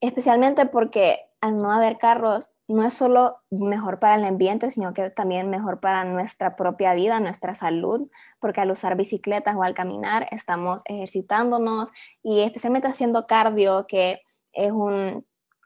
especialmente 0.00 0.66
porque 0.66 1.20
al 1.40 1.56
no 1.56 1.72
haber 1.72 1.98
carros, 1.98 2.50
no 2.68 2.84
es 2.84 2.92
solo 2.92 3.38
mejor 3.50 3.98
para 3.98 4.16
el 4.16 4.24
ambiente, 4.24 4.70
sino 4.70 4.92
que 4.92 5.08
también 5.08 5.48
mejor 5.48 5.80
para 5.80 6.04
nuestra 6.04 6.54
propia 6.54 6.92
vida, 6.92 7.18
nuestra 7.18 7.54
salud, 7.54 8.10
porque 8.40 8.60
al 8.60 8.70
usar 8.70 8.94
bicicletas 8.94 9.56
o 9.56 9.62
al 9.62 9.72
caminar 9.72 10.28
estamos 10.30 10.82
ejercitándonos 10.84 11.88
y 12.22 12.40
especialmente 12.40 12.88
haciendo 12.88 13.26
cardio, 13.26 13.86
que 13.86 14.20
es, 14.52 14.70
un, 14.70 15.24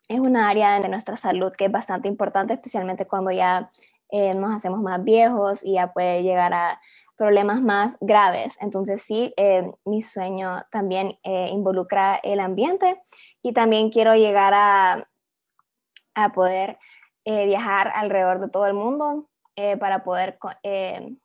es 0.09 0.21
una 0.21 0.49
área 0.49 0.79
de 0.79 0.89
nuestra 0.89 1.17
salud 1.17 1.53
que 1.59 1.65
es 1.65 1.73
bastante 1.73 2.07
importante, 2.07 2.55
especialmente 2.55 3.07
cuando 3.09 3.33
ya 3.33 3.69
eh, 4.11 4.35
nos 4.35 4.55
hacemos 4.55 4.81
más 4.81 5.03
viejos 5.03 5.65
y 5.65 5.75
ya 5.75 5.93
puede 5.93 6.23
llegar 6.23 6.55
a 6.55 6.81
problemas 7.23 7.63
más 7.63 7.97
graves. 8.01 8.59
Entonces 8.61 9.01
sí, 9.01 9.33
eh, 9.37 9.71
mi 9.85 10.03
sueño 10.03 10.65
también 10.73 11.21
eh, 11.23 11.51
involucra 11.53 12.19
el 12.25 12.41
ambiente 12.41 13.01
y 13.45 13.53
también 13.53 13.91
quiero 13.91 14.17
llegar 14.17 14.55
a, 14.55 15.09
a 16.17 16.33
poder 16.33 16.77
eh, 17.25 17.47
viajar 17.47 17.93
alrededor 17.95 18.41
de 18.41 18.49
todo 18.49 18.67
el 18.67 18.75
mundo 18.75 19.29
eh, 19.55 19.77
para 19.77 20.01
poder 20.01 20.37
eh, 20.65 21.17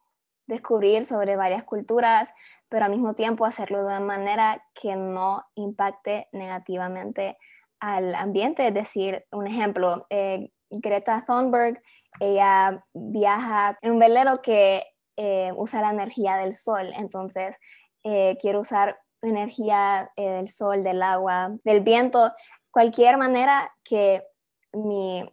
descubrir 0.46 1.04
sobre 1.04 1.36
varias 1.36 1.64
culturas, 1.64 2.32
pero 2.70 2.86
al 2.86 2.92
mismo 2.92 3.16
tiempo 3.16 3.46
hacerlo 3.46 3.80
de 3.80 3.86
una 3.86 4.00
manera 4.00 4.64
que 4.80 4.96
no 4.96 5.46
impacte 5.56 6.28
negativamente 6.32 7.40
al 7.80 8.14
ambiente. 8.14 8.68
Es 8.68 8.74
decir, 8.76 9.26
un 9.32 9.48
ejemplo, 9.48 10.06
Greta 10.70 11.26
Thunberg, 11.26 11.82
ella 12.20 12.86
viaja 12.94 13.80
en 13.82 13.94
un 13.94 14.00
velero 14.00 14.44
que 14.44 14.84
usa 15.56 15.82
la 15.82 15.90
energía 15.90 16.38
del 16.38 16.54
sol, 16.54 16.92
entonces 16.96 17.56
quiero 18.40 18.60
usar 18.62 19.00
energía 19.22 20.12
eh, 20.16 20.30
del 20.30 20.48
sol, 20.48 20.84
del 20.84 21.02
agua, 21.02 21.58
del 21.64 21.82
viento, 21.82 22.34
cualquier 22.72 23.18
manera 23.18 23.74
que, 23.84 24.24
mi, 24.74 25.24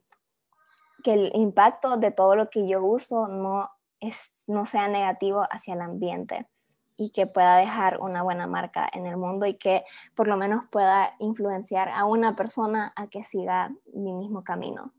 que 1.02 1.12
el 1.12 1.32
impacto 1.34 1.96
de 1.96 2.10
todo 2.10 2.36
lo 2.36 2.50
que 2.50 2.66
yo 2.66 2.84
uso 2.84 3.28
no 3.28 3.70
no 4.46 4.66
sea 4.66 4.86
negativo 4.86 5.42
hacia 5.50 5.72
el 5.72 5.80
ambiente 5.80 6.46
y 6.96 7.10
que 7.10 7.26
pueda 7.26 7.56
dejar 7.56 8.00
una 8.00 8.22
buena 8.22 8.46
marca 8.46 8.86
en 8.92 9.06
el 9.06 9.16
mundo 9.16 9.46
y 9.46 9.54
que 9.54 9.82
por 10.14 10.28
lo 10.28 10.36
menos 10.36 10.64
pueda 10.70 11.14
influenciar 11.18 11.88
a 11.88 12.04
una 12.04 12.36
persona 12.36 12.92
a 12.96 13.08
que 13.08 13.24
siga 13.24 13.72
mi 13.94 14.12
mismo 14.12 14.44
camino. 14.44 14.92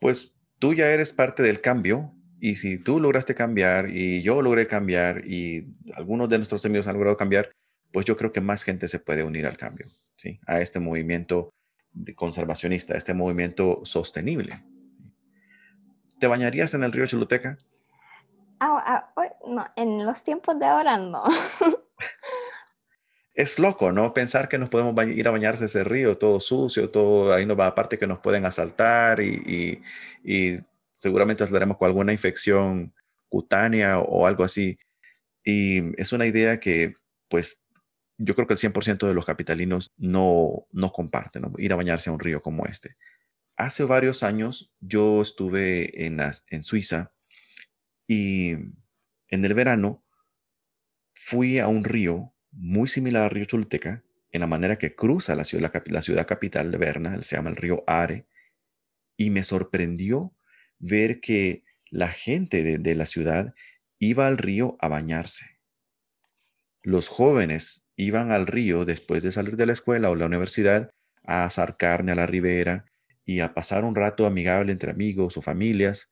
Pues 0.00 0.40
tú 0.58 0.74
ya 0.74 0.86
eres 0.86 1.12
parte 1.12 1.44
del 1.44 1.60
cambio 1.60 2.12
y 2.40 2.56
si 2.56 2.78
tú 2.82 3.00
lograste 3.00 3.34
cambiar 3.34 3.90
y 3.90 4.22
yo 4.22 4.42
logré 4.42 4.66
cambiar 4.66 5.26
y 5.26 5.66
algunos 5.94 6.28
de 6.28 6.38
nuestros 6.38 6.64
amigos 6.64 6.86
han 6.86 6.94
logrado 6.94 7.16
cambiar, 7.16 7.50
pues 7.92 8.06
yo 8.06 8.16
creo 8.16 8.32
que 8.32 8.40
más 8.40 8.64
gente 8.64 8.88
se 8.88 8.98
puede 8.98 9.22
unir 9.22 9.46
al 9.46 9.56
cambio, 9.56 9.88
¿sí? 10.16 10.40
a 10.46 10.60
este 10.60 10.78
movimiento 10.78 11.50
conservacionista, 12.14 12.94
a 12.94 12.98
este 12.98 13.14
movimiento 13.14 13.80
sostenible. 13.84 14.62
¿Te 16.20 16.26
bañarías 16.26 16.74
en 16.74 16.82
el 16.82 16.92
río 16.92 17.06
Choluteca? 17.06 17.56
Ah, 18.60 19.10
ah, 19.16 19.28
no, 19.46 19.64
en 19.76 20.04
los 20.04 20.22
tiempos 20.24 20.58
de 20.58 20.66
ahora 20.66 20.98
no. 20.98 21.22
es 23.38 23.60
loco, 23.60 23.92
¿no? 23.92 24.12
Pensar 24.12 24.48
que 24.48 24.58
nos 24.58 24.68
podemos 24.68 24.94
ir 25.06 25.28
a 25.28 25.30
bañarse 25.30 25.66
ese 25.66 25.84
río 25.84 26.18
todo 26.18 26.40
sucio, 26.40 26.90
todo 26.90 27.32
ahí 27.32 27.46
nos 27.46 27.58
va, 27.58 27.68
aparte 27.68 27.96
que 27.96 28.08
nos 28.08 28.18
pueden 28.18 28.44
asaltar 28.44 29.20
y, 29.20 29.80
y, 30.24 30.58
seguramente 30.98 31.46
saldremos 31.46 31.78
con 31.78 31.86
alguna 31.86 32.12
infección 32.12 32.92
cutánea 33.28 33.98
o, 33.98 34.26
algo 34.26 34.44
así. 34.44 34.78
Y 35.44 35.98
es 36.00 36.12
una 36.12 36.26
idea 36.26 36.60
que, 36.60 36.94
pues, 37.28 37.62
yo 38.18 38.34
creo 38.34 38.46
que 38.46 38.54
el 38.54 38.58
100% 38.58 39.06
de 39.06 39.14
los 39.14 39.24
capitalinos 39.24 39.92
no, 39.96 40.66
no 40.72 40.92
comparten, 40.92 41.44
ir 41.58 41.72
a 41.72 41.76
bañarse 41.76 42.10
a 42.10 42.12
un 42.12 42.18
río 42.18 42.42
como 42.42 42.66
este. 42.66 42.96
Hace 43.56 43.84
varios 43.84 44.22
años 44.22 44.72
yo 44.80 45.22
estuve 45.22 46.06
en, 46.06 46.20
en 46.20 46.64
Suiza 46.64 47.12
y 48.06 48.52
en 49.28 49.44
el 49.44 49.54
verano 49.54 50.04
fui 51.14 51.58
a 51.58 51.68
un 51.68 51.84
río 51.84 52.34
muy 52.50 52.88
similar 52.88 53.24
al 53.24 53.30
río 53.30 53.44
Choluteca, 53.44 54.02
en 54.30 54.40
la 54.40 54.46
manera 54.46 54.76
que 54.76 54.94
cruza 54.94 55.34
la 55.34 55.44
ciudad, 55.44 55.82
la, 55.86 56.02
ciudad 56.02 56.26
capital 56.26 56.70
de 56.70 56.78
Berna, 56.78 57.22
se 57.22 57.36
llama 57.36 57.50
el 57.50 57.56
río 57.56 57.84
Are, 57.86 58.26
y 59.16 59.30
me 59.30 59.44
sorprendió 59.44 60.34
ver 60.78 61.20
que 61.20 61.64
la 61.90 62.08
gente 62.08 62.62
de, 62.78 62.94
la 62.94 63.06
ciudad 63.06 63.54
iba 63.98 64.26
al 64.26 64.38
río 64.38 64.76
a 64.80 64.88
bañarse. 64.88 65.58
Los 66.82 67.08
jóvenes 67.08 67.88
iban 67.96 68.30
al 68.30 68.46
río 68.46 68.84
después 68.84 69.22
de 69.22 69.32
salir 69.32 69.56
de 69.56 69.66
la 69.66 69.72
escuela 69.72 70.10
o 70.10 70.14
la 70.14 70.26
universidad 70.26 70.90
a 71.24 71.44
asar 71.44 71.76
carne 71.76 72.12
a 72.12 72.14
la 72.14 72.26
ribera 72.26 72.86
y 73.24 73.40
a 73.40 73.54
pasar 73.54 73.84
un 73.84 73.94
rato 73.94 74.26
amigable 74.26 74.72
entre 74.72 74.90
amigos 74.90 75.36
o 75.36 75.42
familias 75.42 76.10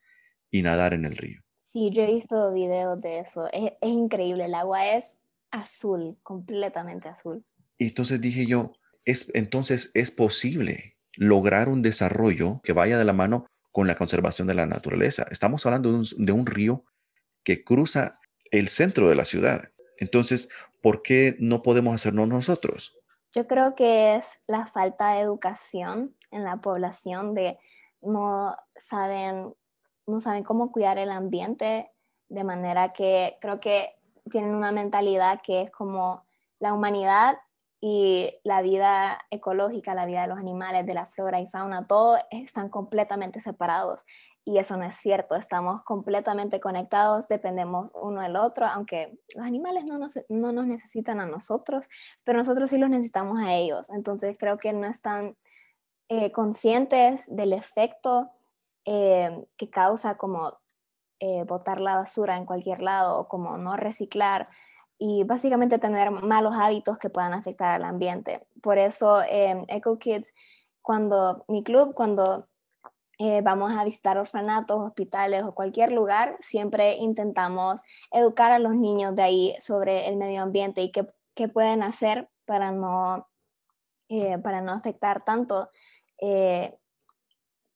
y 0.50 0.62
nadar 0.62 0.94
en 0.94 1.04
el 1.04 1.16
río. 1.16 1.40
Sí, 1.64 1.90
yo 1.92 2.02
he 2.02 2.06
visto 2.06 2.52
videos 2.52 3.00
de 3.00 3.20
eso. 3.20 3.48
Es, 3.52 3.72
increíble. 3.82 4.46
El 4.46 4.54
agua 4.54 4.94
es 4.96 5.16
azul, 5.50 6.16
completamente 6.22 7.08
azul. 7.08 7.44
Y 7.78 7.88
entonces 7.88 8.20
dije 8.20 8.46
yo, 8.46 8.72
es, 9.04 9.30
entonces 9.34 9.90
es 9.94 10.10
posible 10.10 10.96
lograr 11.16 11.68
un 11.68 11.82
desarrollo 11.82 12.60
que 12.62 12.72
vaya 12.72 12.98
de 12.98 13.04
la 13.04 13.12
mano 13.12 13.46
con 13.76 13.86
la 13.86 13.94
conservación 13.94 14.48
de 14.48 14.54
la 14.54 14.64
naturaleza. 14.64 15.26
Estamos 15.30 15.66
hablando 15.66 16.00
de 16.16 16.32
un, 16.32 16.46
río 16.46 16.86
que 17.44 17.62
cruza 17.62 18.18
el 18.50 18.68
centro 18.68 19.10
de 19.10 19.14
la 19.14 19.26
ciudad. 19.26 19.68
Entonces, 19.98 20.48
¿por 20.80 21.02
qué 21.02 21.36
no 21.40 21.62
podemos 21.62 21.94
hacerlo 21.94 22.26
nosotros? 22.26 22.96
Yo 23.34 23.46
creo 23.46 23.74
que 23.74 24.16
es 24.16 24.40
la 24.46 24.66
falta 24.66 25.12
de 25.12 25.20
educación 25.20 26.16
en 26.30 26.42
la 26.42 26.62
población 26.62 27.34
de 27.34 27.58
no 28.00 28.56
saben 28.76 29.54
no 30.06 30.20
saben 30.20 30.42
cómo 30.42 30.72
cuidar 30.72 30.96
el 30.96 31.10
ambiente, 31.10 31.90
de 32.30 32.44
manera 32.44 32.94
que 32.94 33.36
creo 33.42 33.60
que 33.60 33.90
tienen 34.30 34.54
una 34.54 34.72
mentalidad 34.72 35.42
que 35.42 35.60
es 35.60 35.70
como 35.70 36.24
la 36.60 36.72
humanidad 36.72 37.36
y 37.88 38.34
la 38.42 38.62
vida 38.62 39.16
ecológica, 39.30 39.94
la 39.94 40.06
vida 40.06 40.22
de 40.22 40.26
los 40.26 40.40
animales, 40.40 40.84
de 40.86 40.94
la 40.94 41.06
flora 41.06 41.40
y 41.40 41.46
fauna, 41.46 41.86
todo 41.86 42.18
están 42.32 42.68
completamente 42.68 43.40
separados. 43.40 44.04
Y 44.44 44.58
eso 44.58 44.76
no 44.76 44.84
es 44.84 44.96
cierto, 44.96 45.36
estamos 45.36 45.84
completamente 45.84 46.58
conectados, 46.58 47.28
dependemos 47.28 47.92
uno 47.94 48.22
del 48.22 48.34
otro, 48.34 48.66
aunque 48.66 49.16
los 49.36 49.46
animales 49.46 49.84
no 49.84 49.98
nos, 49.98 50.18
no 50.28 50.50
nos 50.50 50.66
necesitan 50.66 51.20
a 51.20 51.26
nosotros, 51.26 51.88
pero 52.24 52.38
nosotros 52.38 52.70
sí 52.70 52.78
los 52.78 52.90
necesitamos 52.90 53.38
a 53.38 53.54
ellos. 53.54 53.88
Entonces 53.90 54.36
creo 54.36 54.58
que 54.58 54.72
no 54.72 54.88
están 54.88 55.36
eh, 56.08 56.32
conscientes 56.32 57.26
del 57.28 57.52
efecto 57.52 58.32
eh, 58.84 59.46
que 59.56 59.70
causa 59.70 60.16
como 60.16 60.58
eh, 61.20 61.44
botar 61.44 61.80
la 61.80 61.94
basura 61.94 62.36
en 62.36 62.46
cualquier 62.46 62.82
lado 62.82 63.16
o 63.16 63.28
como 63.28 63.58
no 63.58 63.76
reciclar 63.76 64.48
y 64.98 65.24
básicamente 65.24 65.78
tener 65.78 66.10
malos 66.10 66.54
hábitos 66.56 66.98
que 66.98 67.10
puedan 67.10 67.34
afectar 67.34 67.72
al 67.72 67.84
ambiente. 67.84 68.46
Por 68.62 68.78
eso 68.78 69.22
eh, 69.22 69.64
Eco 69.68 69.98
Kids, 69.98 70.32
cuando 70.82 71.44
mi 71.48 71.62
club, 71.62 71.94
cuando 71.94 72.48
vamos 73.42 73.72
a 73.72 73.82
visitar 73.82 74.18
orfanatos, 74.18 74.78
hospitales 74.78 75.42
o 75.42 75.54
cualquier 75.54 75.90
lugar, 75.90 76.36
siempre 76.40 76.96
intentamos 76.96 77.80
educar 78.10 78.52
a 78.52 78.58
los 78.58 78.74
niños 78.74 79.14
de 79.14 79.22
ahí 79.22 79.56
sobre 79.58 80.06
el 80.06 80.16
medio 80.16 80.42
ambiente 80.42 80.82
y 80.82 80.92
qué, 80.92 81.06
qué 81.34 81.48
pueden 81.48 81.82
hacer 81.82 82.28
para 82.44 82.72
no, 82.72 83.26
para 84.42 84.60
no 84.60 84.72
afectar 84.72 85.24
tanto 85.24 85.70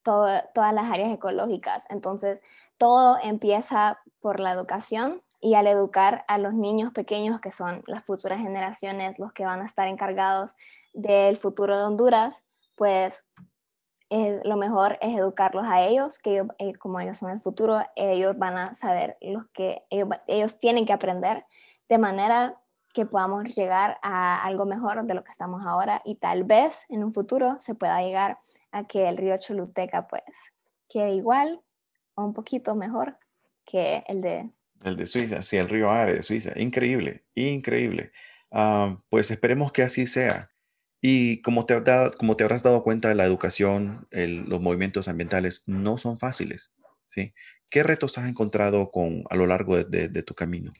todas 0.03 0.73
las 0.73 0.91
áreas 0.91 1.11
ecológicas. 1.11 1.85
Entonces, 1.89 2.41
todo 2.77 3.17
empieza 3.21 3.99
por 4.19 4.39
la 4.39 4.51
educación 4.51 5.21
y 5.41 5.55
al 5.55 5.67
educar 5.67 6.23
a 6.27 6.37
los 6.37 6.53
niños 6.53 6.91
pequeños, 6.93 7.41
que 7.41 7.51
son 7.51 7.83
las 7.87 8.05
futuras 8.05 8.39
generaciones, 8.39 9.19
los 9.19 9.33
que 9.33 9.45
van 9.45 9.61
a 9.61 9.65
estar 9.65 9.87
encargados 9.87 10.51
del 10.93 11.35
futuro 11.35 11.77
de 11.77 11.83
Honduras, 11.83 12.43
pues 12.75 13.25
eh, 14.09 14.39
lo 14.43 14.57
mejor 14.57 14.97
es 15.01 15.17
educarlos 15.17 15.65
a 15.65 15.81
ellos, 15.81 16.19
que 16.19 16.45
eh, 16.59 16.73
como 16.75 16.99
ellos 16.99 17.17
son 17.17 17.31
el 17.31 17.39
futuro, 17.39 17.81
ellos 17.95 18.37
van 18.37 18.57
a 18.57 18.75
saber 18.75 19.17
los 19.21 19.47
que 19.53 19.83
ellos 20.27 20.59
tienen 20.59 20.85
que 20.85 20.93
aprender 20.93 21.45
de 21.89 21.97
manera 21.97 22.61
que 22.93 23.05
podamos 23.05 23.43
llegar 23.55 23.99
a 24.01 24.43
algo 24.43 24.65
mejor 24.65 25.03
de 25.05 25.13
lo 25.13 25.23
que 25.23 25.31
estamos 25.31 25.63
ahora 25.65 26.01
y 26.03 26.15
tal 26.15 26.43
vez 26.43 26.85
en 26.89 27.03
un 27.03 27.13
futuro 27.13 27.57
se 27.59 27.73
pueda 27.73 28.01
llegar 28.01 28.39
a 28.71 28.85
que 28.85 29.07
el 29.07 29.17
río 29.17 29.37
Choluteca 29.37 30.07
pues 30.07 30.23
quede 30.89 31.13
igual 31.13 31.61
o 32.15 32.25
un 32.25 32.33
poquito 32.33 32.75
mejor 32.75 33.17
que 33.65 34.03
el 34.07 34.21
de... 34.21 34.51
El 34.83 34.97
de 34.97 35.05
Suiza, 35.05 35.41
sí, 35.41 35.57
el 35.57 35.69
río 35.69 35.89
Are 35.89 36.13
de 36.13 36.23
Suiza. 36.23 36.59
Increíble, 36.59 37.23
increíble. 37.35 38.11
Ah, 38.51 38.97
pues 39.09 39.31
esperemos 39.31 39.71
que 39.71 39.83
así 39.83 40.07
sea. 40.07 40.51
Y 41.01 41.41
como 41.41 41.65
te, 41.65 41.75
como 42.17 42.35
te 42.35 42.43
habrás 42.43 42.63
dado 42.63 42.83
cuenta, 42.83 43.13
la 43.15 43.25
educación, 43.25 44.07
los 44.11 44.61
movimientos 44.61 45.07
ambientales 45.07 45.63
no 45.67 45.97
son 45.97 46.17
fáciles. 46.17 46.71
¿sí? 47.07 47.33
¿Qué 47.69 47.83
retos 47.83 48.17
has 48.17 48.27
encontrado 48.27 48.91
con, 48.91 49.23
a 49.29 49.35
lo 49.35 49.47
largo 49.47 49.77
de 49.77 50.23
tu 50.23 50.35
camino? 50.35 50.71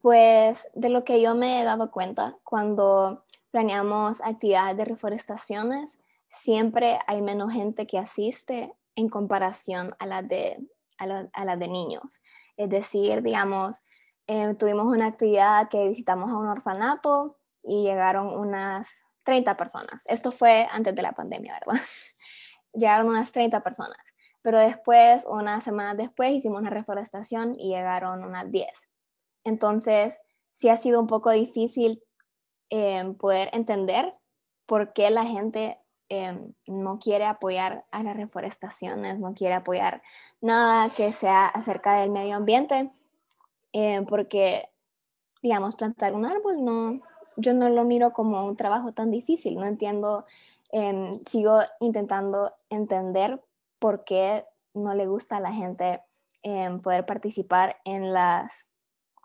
Pues 0.00 0.68
de 0.74 0.88
lo 0.88 1.04
que 1.04 1.20
yo 1.20 1.34
me 1.34 1.60
he 1.60 1.64
dado 1.64 1.90
cuenta, 1.90 2.36
cuando 2.44 3.24
planeamos 3.50 4.20
actividades 4.20 4.76
de 4.76 4.84
reforestaciones, 4.84 5.98
siempre 6.28 6.98
hay 7.06 7.22
menos 7.22 7.52
gente 7.52 7.86
que 7.86 7.98
asiste 7.98 8.72
en 8.96 9.08
comparación 9.08 9.94
a 9.98 10.06
las 10.06 10.26
de, 10.28 10.58
a 10.98 11.56
de 11.56 11.68
niños. 11.68 12.20
Es 12.56 12.68
decir, 12.68 13.22
digamos, 13.22 13.78
eh, 14.26 14.54
tuvimos 14.54 14.86
una 14.86 15.06
actividad 15.06 15.68
que 15.68 15.88
visitamos 15.88 16.30
a 16.30 16.36
un 16.36 16.48
orfanato 16.48 17.38
y 17.62 17.82
llegaron 17.82 18.28
unas 18.28 19.02
30 19.24 19.56
personas. 19.56 20.04
Esto 20.06 20.32
fue 20.32 20.68
antes 20.72 20.94
de 20.94 21.02
la 21.02 21.12
pandemia, 21.12 21.54
¿verdad? 21.54 21.80
llegaron 22.72 23.08
unas 23.08 23.32
30 23.32 23.62
personas. 23.62 23.98
Pero 24.42 24.58
después, 24.58 25.24
unas 25.26 25.62
semanas 25.62 25.96
después, 25.96 26.32
hicimos 26.32 26.60
una 26.60 26.70
reforestación 26.70 27.54
y 27.58 27.68
llegaron 27.68 28.24
unas 28.24 28.50
10. 28.50 28.66
Entonces, 29.44 30.20
sí 30.54 30.68
ha 30.68 30.76
sido 30.76 31.00
un 31.00 31.06
poco 31.06 31.30
difícil 31.30 32.02
em, 32.70 33.14
poder 33.14 33.50
entender 33.52 34.14
por 34.66 34.92
qué 34.92 35.10
la 35.10 35.24
gente 35.24 35.81
em, 36.14 36.52
no 36.68 36.98
quiere 36.98 37.24
apoyar 37.24 37.86
a 37.90 38.02
las 38.02 38.14
reforestaciones, 38.14 39.18
no 39.18 39.32
quiere 39.32 39.54
apoyar 39.54 40.02
nada 40.42 40.92
que 40.92 41.10
sea 41.10 41.46
acerca 41.46 41.94
del 41.94 42.10
medio 42.10 42.36
ambiente, 42.36 42.90
em, 43.72 44.04
porque, 44.04 44.68
digamos, 45.42 45.74
plantar 45.74 46.14
un 46.14 46.26
árbol, 46.26 46.62
no, 46.62 47.00
yo 47.38 47.54
no 47.54 47.70
lo 47.70 47.86
miro 47.86 48.12
como 48.12 48.44
un 48.44 48.56
trabajo 48.56 48.92
tan 48.92 49.10
difícil, 49.10 49.56
no 49.56 49.64
entiendo, 49.64 50.26
sigo 51.26 51.60
intentando 51.80 52.52
entender 52.70 53.42
por 53.78 54.04
qué 54.04 54.44
no 54.74 54.94
le 54.94 55.06
gusta 55.06 55.36
a 55.36 55.40
la 55.40 55.52
gente 55.52 56.02
poder 56.82 57.06
participar 57.06 57.76
en 57.84 58.12
las 58.12 58.68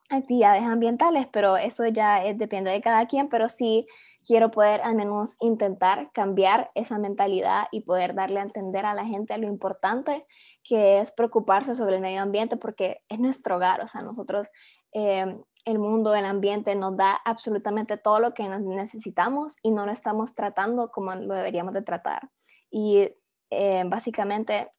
actividades 0.09 0.63
ambientales, 0.63 1.27
pero 1.27 1.57
eso 1.57 1.85
ya 1.87 2.21
depende 2.33 2.71
de 2.71 2.81
cada 2.81 3.07
quien, 3.07 3.27
pero 3.27 3.49
sí 3.49 3.87
quiero 4.27 4.51
poder 4.51 4.81
al 4.81 4.95
menos 4.95 5.37
intentar 5.39 6.11
cambiar 6.11 6.69
esa 6.75 6.99
mentalidad 6.99 7.67
y 7.71 7.81
poder 7.81 8.13
darle 8.13 8.41
a 8.41 8.43
entender 8.43 8.85
a 8.85 8.93
la 8.93 9.05
gente 9.05 9.37
lo 9.37 9.47
importante 9.47 10.27
que 10.65 10.99
es 10.99 11.13
preocuparse 11.13 11.75
sobre 11.75 11.95
el 11.95 12.01
medio 12.01 12.21
ambiente 12.21 12.57
porque 12.57 13.01
es 13.07 13.19
nuestro 13.19 13.55
hogar, 13.55 13.81
o 13.81 13.87
sea, 13.87 14.01
nosotros, 14.01 14.49
eh, 14.91 15.25
el 15.63 15.79
mundo, 15.79 16.13
el 16.13 16.25
ambiente 16.25 16.75
nos 16.75 16.97
da 16.97 17.11
absolutamente 17.23 17.95
todo 17.97 18.19
lo 18.19 18.33
que 18.33 18.49
necesitamos 18.49 19.55
y 19.63 19.71
no 19.71 19.85
lo 19.85 19.93
estamos 19.93 20.35
tratando 20.35 20.91
como 20.91 21.15
lo 21.15 21.33
deberíamos 21.33 21.73
de 21.73 21.81
tratar. 21.81 22.29
Y 22.69 23.09
eh, 23.49 23.83
básicamente 23.85 24.69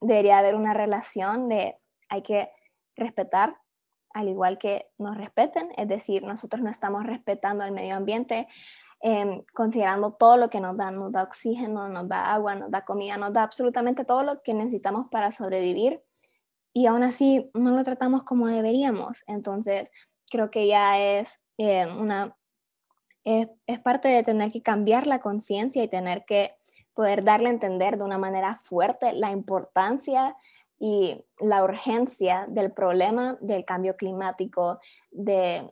debería 0.00 0.38
haber 0.38 0.54
una 0.54 0.74
relación 0.74 1.48
de 1.48 1.76
hay 2.08 2.22
que 2.22 2.50
respetar 2.94 3.56
al 4.16 4.30
igual 4.30 4.56
que 4.56 4.90
nos 4.96 5.14
respeten, 5.14 5.68
es 5.76 5.86
decir, 5.86 6.22
nosotros 6.22 6.62
no 6.62 6.70
estamos 6.70 7.04
respetando 7.04 7.64
el 7.64 7.72
medio 7.72 7.96
ambiente, 7.96 8.48
em, 9.00 9.42
considerando 9.52 10.12
todo 10.14 10.38
lo 10.38 10.48
que 10.48 10.58
nos 10.58 10.74
da, 10.74 10.90
nos 10.90 11.12
da 11.12 11.22
oxígeno, 11.22 11.90
nos 11.90 12.08
da 12.08 12.32
agua, 12.32 12.54
nos 12.54 12.70
da 12.70 12.82
comida, 12.82 13.18
nos 13.18 13.34
da 13.34 13.42
absolutamente 13.42 14.06
todo 14.06 14.22
lo 14.22 14.42
que 14.42 14.54
necesitamos 14.54 15.08
para 15.10 15.32
sobrevivir 15.32 16.02
y 16.72 16.86
aún 16.86 17.02
así 17.02 17.50
no 17.52 17.72
lo 17.72 17.84
tratamos 17.84 18.22
como 18.22 18.46
deberíamos. 18.46 19.22
Entonces, 19.26 19.90
creo 20.30 20.50
que 20.50 20.66
ya 20.66 20.98
es 20.98 21.42
em, 21.58 22.00
una, 22.00 22.38
es, 23.22 23.48
es 23.66 23.80
parte 23.80 24.08
de 24.08 24.22
tener 24.22 24.50
que 24.50 24.62
cambiar 24.62 25.06
la 25.06 25.20
conciencia 25.20 25.84
y 25.84 25.88
tener 25.88 26.24
que 26.24 26.56
poder 26.94 27.22
darle 27.22 27.48
a 27.48 27.52
entender 27.52 27.98
de 27.98 28.04
una 28.04 28.16
manera 28.16 28.54
fuerte 28.64 29.12
la 29.12 29.30
importancia 29.30 30.34
y 30.78 31.24
la 31.40 31.64
urgencia 31.64 32.46
del 32.48 32.72
problema 32.72 33.38
del 33.40 33.64
cambio 33.64 33.96
climático, 33.96 34.78
de 35.10 35.70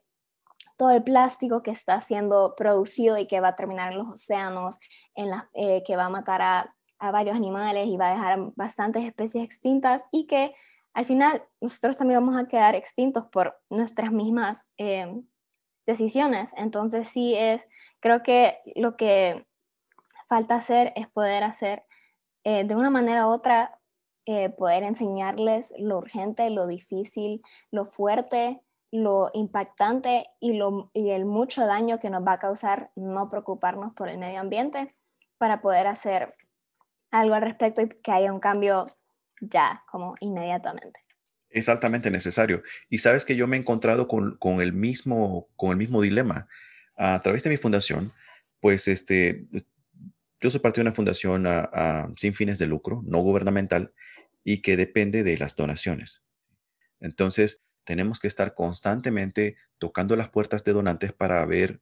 todo 0.76 0.90
el 0.90 1.02
plástico 1.02 1.62
que 1.62 1.70
está 1.70 2.00
siendo 2.00 2.54
producido 2.56 3.18
y 3.18 3.26
que 3.26 3.40
va 3.40 3.48
a 3.48 3.56
terminar 3.56 3.92
en 3.92 3.98
los 3.98 4.14
océanos, 4.14 4.78
en 5.14 5.30
eh, 5.54 5.82
que 5.86 5.96
va 5.96 6.06
a 6.06 6.10
matar 6.10 6.42
a, 6.42 6.74
varios 7.12 7.36
animales 7.36 7.86
y 7.86 7.98
va 7.98 8.06
a 8.06 8.14
dejar 8.14 8.38
bastantes 8.56 9.04
especies 9.04 9.44
extintas 9.44 10.06
y 10.10 10.26
que 10.26 10.54
al 10.94 11.04
final 11.04 11.44
nosotros 11.60 11.98
también 11.98 12.24
vamos 12.24 12.40
a 12.40 12.48
quedar 12.48 12.74
extintos 12.74 13.26
por 13.26 13.60
nuestras 13.68 14.10
mismas 14.10 14.64
eh, 14.78 15.14
decisiones. 15.84 16.54
Entonces 16.56 17.06
sí 17.08 17.34
es, 17.34 17.60
creo 18.00 18.22
que 18.22 18.56
lo 18.74 18.96
que 18.96 19.46
falta 20.28 20.54
hacer 20.54 20.94
es 20.96 21.06
poder 21.08 21.44
hacer 21.44 21.84
eh, 22.44 22.64
de 22.64 22.74
una 22.74 22.88
manera 22.88 23.26
u 23.26 23.32
otra 23.32 23.78
eh, 24.26 24.48
poder 24.50 24.82
enseñarles 24.82 25.74
lo 25.78 25.98
urgente, 25.98 26.48
lo 26.50 26.66
difícil, 26.66 27.42
lo 27.70 27.84
fuerte, 27.84 28.60
lo 28.90 29.30
impactante 29.34 30.26
y, 30.40 30.54
lo, 30.54 30.90
y 30.94 31.10
el 31.10 31.24
mucho 31.24 31.66
daño 31.66 31.98
que 31.98 32.10
nos 32.10 32.26
va 32.26 32.34
a 32.34 32.38
causar 32.38 32.90
no 32.94 33.28
preocuparnos 33.28 33.92
por 33.92 34.08
el 34.08 34.18
medio 34.18 34.40
ambiente 34.40 34.94
para 35.36 35.60
poder 35.60 35.88
hacer 35.88 36.34
algo 37.10 37.34
al 37.34 37.42
respecto 37.42 37.82
y 37.82 37.88
que 37.88 38.12
haya 38.12 38.32
un 38.32 38.40
cambio 38.40 38.86
ya, 39.40 39.82
como 39.90 40.14
inmediatamente. 40.20 41.00
Es 41.50 41.68
altamente 41.68 42.10
necesario. 42.10 42.62
Y 42.88 42.98
sabes 42.98 43.24
que 43.24 43.36
yo 43.36 43.46
me 43.46 43.56
he 43.56 43.60
encontrado 43.60 44.08
con, 44.08 44.36
con, 44.38 44.60
el, 44.60 44.72
mismo, 44.72 45.48
con 45.56 45.70
el 45.70 45.76
mismo 45.76 46.00
dilema. 46.00 46.48
A 46.96 47.20
través 47.20 47.42
de 47.42 47.50
mi 47.50 47.56
fundación, 47.56 48.12
pues 48.60 48.88
este, 48.88 49.44
yo 50.40 50.50
soy 50.50 50.60
parte 50.60 50.80
de 50.80 50.82
una 50.82 50.92
fundación 50.92 51.46
sin 52.16 52.34
fines 52.34 52.58
de 52.58 52.66
lucro, 52.66 53.02
no 53.04 53.18
gubernamental, 53.20 53.92
y 54.44 54.62
que 54.62 54.76
depende 54.76 55.22
de 55.22 55.38
las 55.38 55.56
donaciones. 55.56 56.22
Entonces, 57.00 57.64
tenemos 57.84 58.20
que 58.20 58.28
estar 58.28 58.54
constantemente 58.54 59.56
tocando 59.78 60.16
las 60.16 60.30
puertas 60.30 60.64
de 60.64 60.72
donantes 60.72 61.12
para 61.12 61.44
ver, 61.44 61.80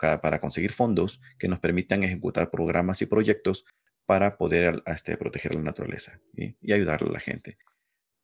para 0.00 0.40
conseguir 0.40 0.72
fondos 0.72 1.20
que 1.38 1.48
nos 1.48 1.60
permitan 1.60 2.02
ejecutar 2.02 2.50
programas 2.50 3.02
y 3.02 3.06
proyectos 3.06 3.64
para 4.06 4.36
poder 4.36 4.82
este, 4.86 5.16
proteger 5.16 5.54
la 5.54 5.62
naturaleza 5.62 6.20
y 6.34 6.72
ayudarle 6.72 7.10
a 7.10 7.12
la 7.12 7.20
gente. 7.20 7.58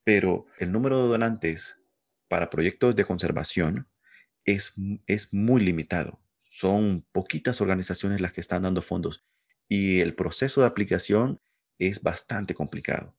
Pero 0.03 0.47
el 0.59 0.73
número 0.73 1.03
de 1.03 1.09
donantes 1.09 1.79
para 2.29 2.51
proyectos 2.51 2.97
de 2.97 3.05
conservación 3.05 3.89
es, 4.45 4.75
es 5.07 5.33
muy 5.33 5.63
limitado. 5.63 6.21
Son 6.41 7.07
poquitas 7.13 7.61
organizaciones 7.61 8.21
las 8.21 8.33
que 8.33 8.41
están 8.41 8.63
dando 8.63 8.83
fondos 8.83 9.25
y 9.69 10.01
el 10.01 10.15
proceso 10.15 10.61
de 10.61 10.67
aplicación 10.67 11.41
es 11.79 12.03
bastante 12.03 12.55
complicado. 12.55 13.17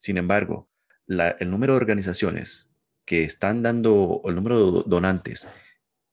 Sin 0.00 0.16
embargo, 0.16 0.70
el 1.06 1.50
número 1.50 1.74
de 1.74 1.76
organizaciones 1.76 2.70
que 3.04 3.22
están 3.22 3.62
dando, 3.62 4.22
el 4.24 4.34
número 4.34 4.72
de 4.72 4.82
donantes 4.86 5.46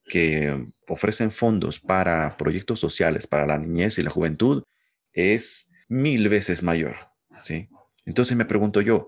que 0.03 0.67
ofrecen 0.89 1.31
fondos 1.31 1.79
para 1.79 2.35
proyectos 2.35 2.81
sociales 2.81 3.27
para 3.27 3.47
la 3.47 3.57
niñez 3.57 3.97
y 3.97 4.01
la 4.01 4.09
juventud 4.09 4.63
es 5.13 5.71
mil 5.87 6.27
veces 6.27 6.63
mayor. 6.63 6.97
¿sí? 7.45 7.69
Entonces 8.05 8.35
me 8.35 8.43
pregunto 8.43 8.81
yo, 8.81 9.07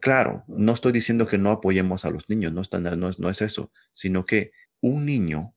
claro, 0.00 0.44
no 0.48 0.72
estoy 0.72 0.92
diciendo 0.92 1.26
que 1.26 1.36
no 1.36 1.50
apoyemos 1.50 2.06
a 2.06 2.10
los 2.10 2.30
niños, 2.30 2.54
no, 2.54 2.62
no, 2.96 3.08
es, 3.10 3.18
no 3.18 3.28
es 3.28 3.42
eso, 3.42 3.70
sino 3.92 4.24
que 4.24 4.52
un 4.80 5.04
niño 5.04 5.54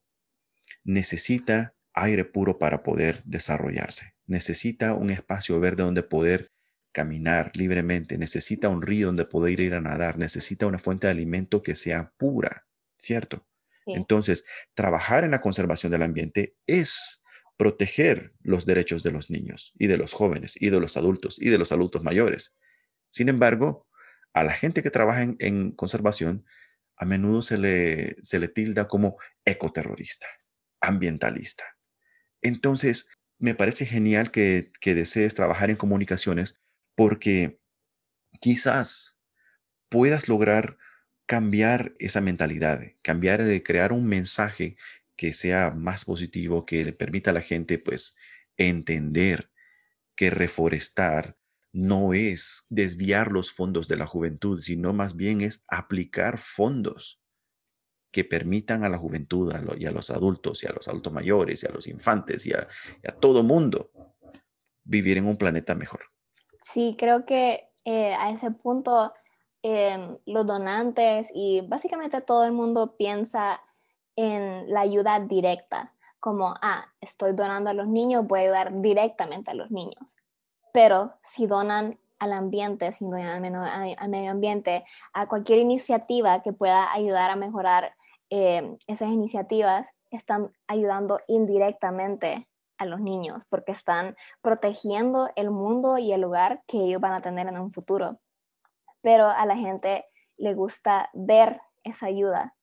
necesita 0.84 1.76
aire 1.94 2.26
puro 2.26 2.58
para 2.58 2.84
poder 2.84 3.24
desarrollarse, 3.24 4.16
necesita 4.26 4.96
un 4.96 5.12
espacio 5.12 5.62
verde 5.62 5.84
donde 5.84 6.04
poder 6.04 6.52
caminar 6.98 7.52
libremente, 7.54 8.18
necesita 8.18 8.70
un 8.70 8.82
río 8.82 9.06
donde 9.06 9.26
poder 9.26 9.60
ir 9.60 9.76
a 9.76 9.82
nadar, 9.82 10.18
necesita 10.18 10.66
una 10.66 10.80
fuente 10.80 11.06
de 11.06 11.12
alimento 11.12 11.62
que 11.62 11.76
sea 11.76 12.12
pura, 12.18 12.66
¿cierto? 12.98 13.46
Entonces, 13.86 14.46
trabajar 14.74 15.24
en 15.24 15.30
la 15.30 15.40
conservación 15.40 15.92
del 15.92 16.02
ambiente 16.02 16.56
es 16.66 17.24
proteger 17.56 18.34
los 18.42 18.66
derechos 18.66 19.04
de 19.04 19.12
los 19.12 19.30
niños 19.30 19.74
y 19.78 19.86
de 19.86 19.98
los 19.98 20.12
jóvenes 20.14 20.56
y 20.60 20.72
de 20.72 20.80
los 20.80 20.98
adultos 20.98 21.40
y 21.40 21.52
de 21.52 21.60
los 21.60 21.72
adultos 21.72 22.02
mayores. 22.02 22.56
Sin 23.12 23.30
embargo, 23.30 23.88
a 24.34 24.44
la 24.44 24.54
gente 24.54 24.82
que 24.82 24.90
trabaja 24.90 25.22
en, 25.22 25.72
conservación, 25.74 26.46
a 26.96 27.06
menudo 27.06 27.44
se 27.44 27.60
le, 27.60 28.16
se 28.24 28.40
le 28.40 28.48
tilda 28.48 28.88
como 28.88 29.18
ecoterrorista, 29.46 30.26
ambientalista. 30.82 31.64
Entonces, 32.42 33.08
me 33.38 33.54
parece 33.54 33.86
genial 33.86 34.32
que, 34.32 34.72
que 34.82 34.96
desees 34.96 35.36
trabajar 35.36 35.70
en 35.70 35.78
comunicaciones 35.78 36.60
porque 36.98 37.60
quizás 38.42 39.20
puedas 39.88 40.28
lograr 40.28 40.80
cambiar 41.28 41.96
esa 42.00 42.22
mentalidad, 42.22 42.82
cambiar 43.04 43.44
de 43.44 43.62
crear 43.62 43.94
un 43.94 44.08
mensaje 44.08 44.78
que 45.16 45.32
sea 45.32 45.70
más 45.70 46.06
positivo, 46.06 46.66
que 46.66 46.84
le 46.84 46.94
permita 46.94 47.30
a 47.30 47.36
la 47.36 47.42
gente 47.42 47.78
pues 47.78 48.18
entender 48.58 49.52
que 50.16 50.32
reforestar 50.32 51.38
no 51.72 52.16
es 52.16 52.66
desviar 52.70 53.32
los 53.32 53.54
fondos 53.54 53.88
de 53.88 53.98
la 53.98 54.08
juventud, 54.08 54.60
sino 54.60 54.92
más 54.92 55.16
bien 55.16 55.42
es 55.42 55.64
aplicar 55.68 56.40
fondos 56.40 57.22
que 58.12 58.24
permitan 58.24 58.84
a 58.84 58.90
la 58.90 58.98
juventud 58.98 59.54
y 59.78 59.86
a 59.86 59.92
los 59.92 60.10
adultos 60.10 60.64
y 60.64 60.66
a 60.66 60.74
los 60.74 60.88
adultos 60.88 61.14
mayores 61.14 61.62
y 61.62 61.68
a 61.68 61.72
los 61.72 61.86
infantes 61.86 62.48
y 62.48 62.54
a, 62.54 62.68
y 63.04 63.08
a 63.08 63.14
todo 63.14 63.44
mundo 63.44 63.92
vivir 64.84 65.20
en 65.20 65.28
un 65.28 65.38
planeta 65.38 65.76
mejor. 65.76 66.17
Sí, 66.74 66.96
creo 67.00 67.26
que 67.26 67.70
eh, 67.86 68.14
a 68.16 68.30
ese 68.32 68.52
punto 68.52 69.14
em, 69.64 70.18
los 70.26 70.46
donantes 70.46 71.32
y 71.34 71.62
básicamente 71.62 72.20
todo 72.20 72.44
el 72.44 72.52
mundo 72.52 72.98
piensa 72.98 73.62
en 74.18 74.70
la 74.70 74.82
ayuda 74.82 75.22
directa, 75.22 75.94
como, 76.20 76.56
ah, 76.62 76.88
estoy 77.00 77.32
donando 77.34 77.70
a 77.70 77.74
los 77.74 77.88
niños, 77.88 78.28
voy 78.28 78.40
a 78.40 78.44
ayudar 78.44 78.82
directamente 78.82 79.52
a 79.52 79.54
los 79.54 79.72
niños. 79.72 80.18
Pero 80.74 81.14
si 81.24 81.48
donan 81.48 82.00
al 82.20 82.34
ambiente, 82.34 82.92
si 82.92 83.06
donan 83.06 83.46
al, 83.56 83.96
al 83.98 84.10
medio 84.10 84.32
ambiente, 84.32 84.84
a 85.14 85.28
cualquier 85.28 85.60
iniciativa 85.60 86.42
que 86.44 86.52
pueda 86.52 86.92
ayudar 86.92 87.32
a 87.32 87.38
mejorar 87.38 87.96
em, 88.30 88.78
esas 88.88 89.10
iniciativas, 89.10 89.88
están 90.12 90.52
ayudando 90.68 91.22
indirectamente 91.28 92.48
a 92.78 92.86
los 92.86 93.00
niños 93.02 93.46
porque 93.50 93.72
están 93.72 94.16
protegiendo 94.42 95.30
el 95.36 95.52
mundo 95.52 95.98
y 95.98 96.12
el 96.12 96.22
lugar 96.22 96.64
que 96.68 96.78
ellos 96.78 97.02
van 97.02 97.14
a 97.14 97.22
tener 97.22 97.48
en 97.48 97.60
un 97.60 97.72
futuro. 97.72 98.20
Pero 99.02 99.28
a 99.28 99.46
la 99.46 99.56
gente 99.56 100.06
le 100.38 100.54
gusta 100.54 101.10
ver 101.14 101.62
esa 101.84 102.08
ayuda, 102.08 102.56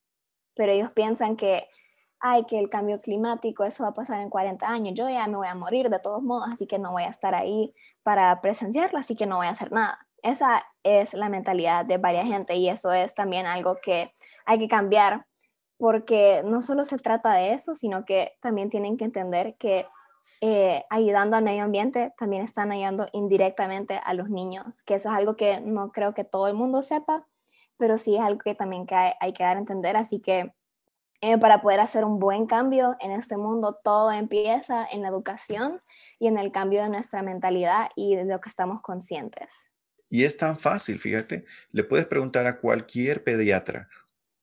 pero 0.55 0.73
ellos 0.73 0.91
piensan 0.93 1.37
que, 1.37 1.69
ay, 2.21 2.45
que 2.45 2.59
el 2.59 2.69
cambio 2.69 3.01
climático, 3.01 3.65
eso 3.65 3.85
va 3.85 3.91
a 3.91 3.95
pasar 3.95 4.21
en 4.21 4.31
40 4.31 4.67
años, 4.67 4.95
yo 4.95 5.09
ya 5.09 5.27
me 5.27 5.37
voy 5.37 5.49
a 5.49 5.55
morir 5.55 5.91
de 5.91 5.99
todos 5.99 6.23
modos, 6.23 6.49
así 6.53 6.67
que 6.67 6.79
no 6.79 6.93
voy 6.93 7.05
a 7.05 7.09
estar 7.09 7.35
ahí 7.35 7.75
para 8.03 8.41
presenciarlo, 8.41 8.99
así 8.99 9.17
que 9.17 9.27
no 9.27 9.37
voy 9.37 9.47
a 9.47 9.51
hacer 9.51 9.73
nada. 9.73 10.07
Esa 10.23 10.63
es 10.83 11.13
la 11.15 11.29
mentalidad 11.29 11.85
de 11.85 11.99
varias 11.99 12.27
gente 12.27 12.55
y 12.57 12.69
eso 12.69 12.93
es 12.93 13.15
también 13.15 13.47
algo 13.47 13.79
que 13.83 14.13
hay 14.47 14.59
que 14.59 14.69
cambiar 14.69 15.27
porque 15.77 16.43
no 16.45 16.63
solo 16.63 16.85
se 16.85 16.97
trata 16.97 17.35
de 17.35 17.53
eso, 17.53 17.75
sino 17.75 18.05
que 18.05 18.37
también 18.41 18.71
tienen 18.71 18.97
que 18.97 19.05
entender 19.05 19.57
que 19.59 19.87
eh, 20.41 20.85
ayudando 20.91 21.37
al 21.37 21.45
medio 21.45 21.65
ambiente, 21.65 22.13
también 22.19 22.43
están 22.43 22.73
ayudando 22.73 23.09
indirectamente 23.13 24.01
a 24.05 24.15
los 24.15 24.29
niños, 24.29 24.83
que 24.83 24.95
eso 24.95 25.09
es 25.09 25.15
algo 25.15 25.37
que 25.37 25.61
no 25.61 25.91
creo 25.93 26.15
que 26.15 26.25
todo 26.25 26.49
el 26.49 26.55
mundo 26.55 26.83
sepa, 26.83 27.27
pero 27.77 27.99
sí 27.99 28.17
es 28.17 28.23
algo 28.23 28.41
que 28.41 28.55
también 28.55 28.87
que 28.87 28.95
hay, 28.95 29.33
que 29.33 29.43
dar 29.43 29.57
a 29.57 29.61
entender, 29.61 29.97
así 29.97 30.21
que 30.21 30.53
eh, 31.21 31.39
para 31.39 31.63
poder 31.63 31.81
hacer 31.81 32.05
un 32.05 32.19
buen 32.19 32.47
cambio 32.47 32.97
en 33.01 33.11
este 33.11 33.37
mundo, 33.37 33.81
todo 33.83 34.13
empieza 34.13 34.87
en 34.91 35.03
la 35.03 35.09
educación 35.09 35.81
y 36.19 36.27
en 36.27 36.39
el 36.39 36.53
cambio 36.53 36.83
de 36.83 36.91
nuestra 36.91 37.23
mentalidad 37.23 37.89
y 37.97 38.17
de 38.17 38.25
lo 38.25 38.41
que 38.41 38.51
estamos 38.51 38.83
conscientes. 38.83 39.49
Y 40.11 40.25
es 40.25 40.37
tan 40.37 40.57
fácil, 40.57 40.99
fíjate, 40.99 41.45
le 41.71 41.85
puedes 41.85 42.07
preguntar 42.07 42.47
a 42.47 42.61
cualquier 42.61 43.25
pediatra 43.25 43.89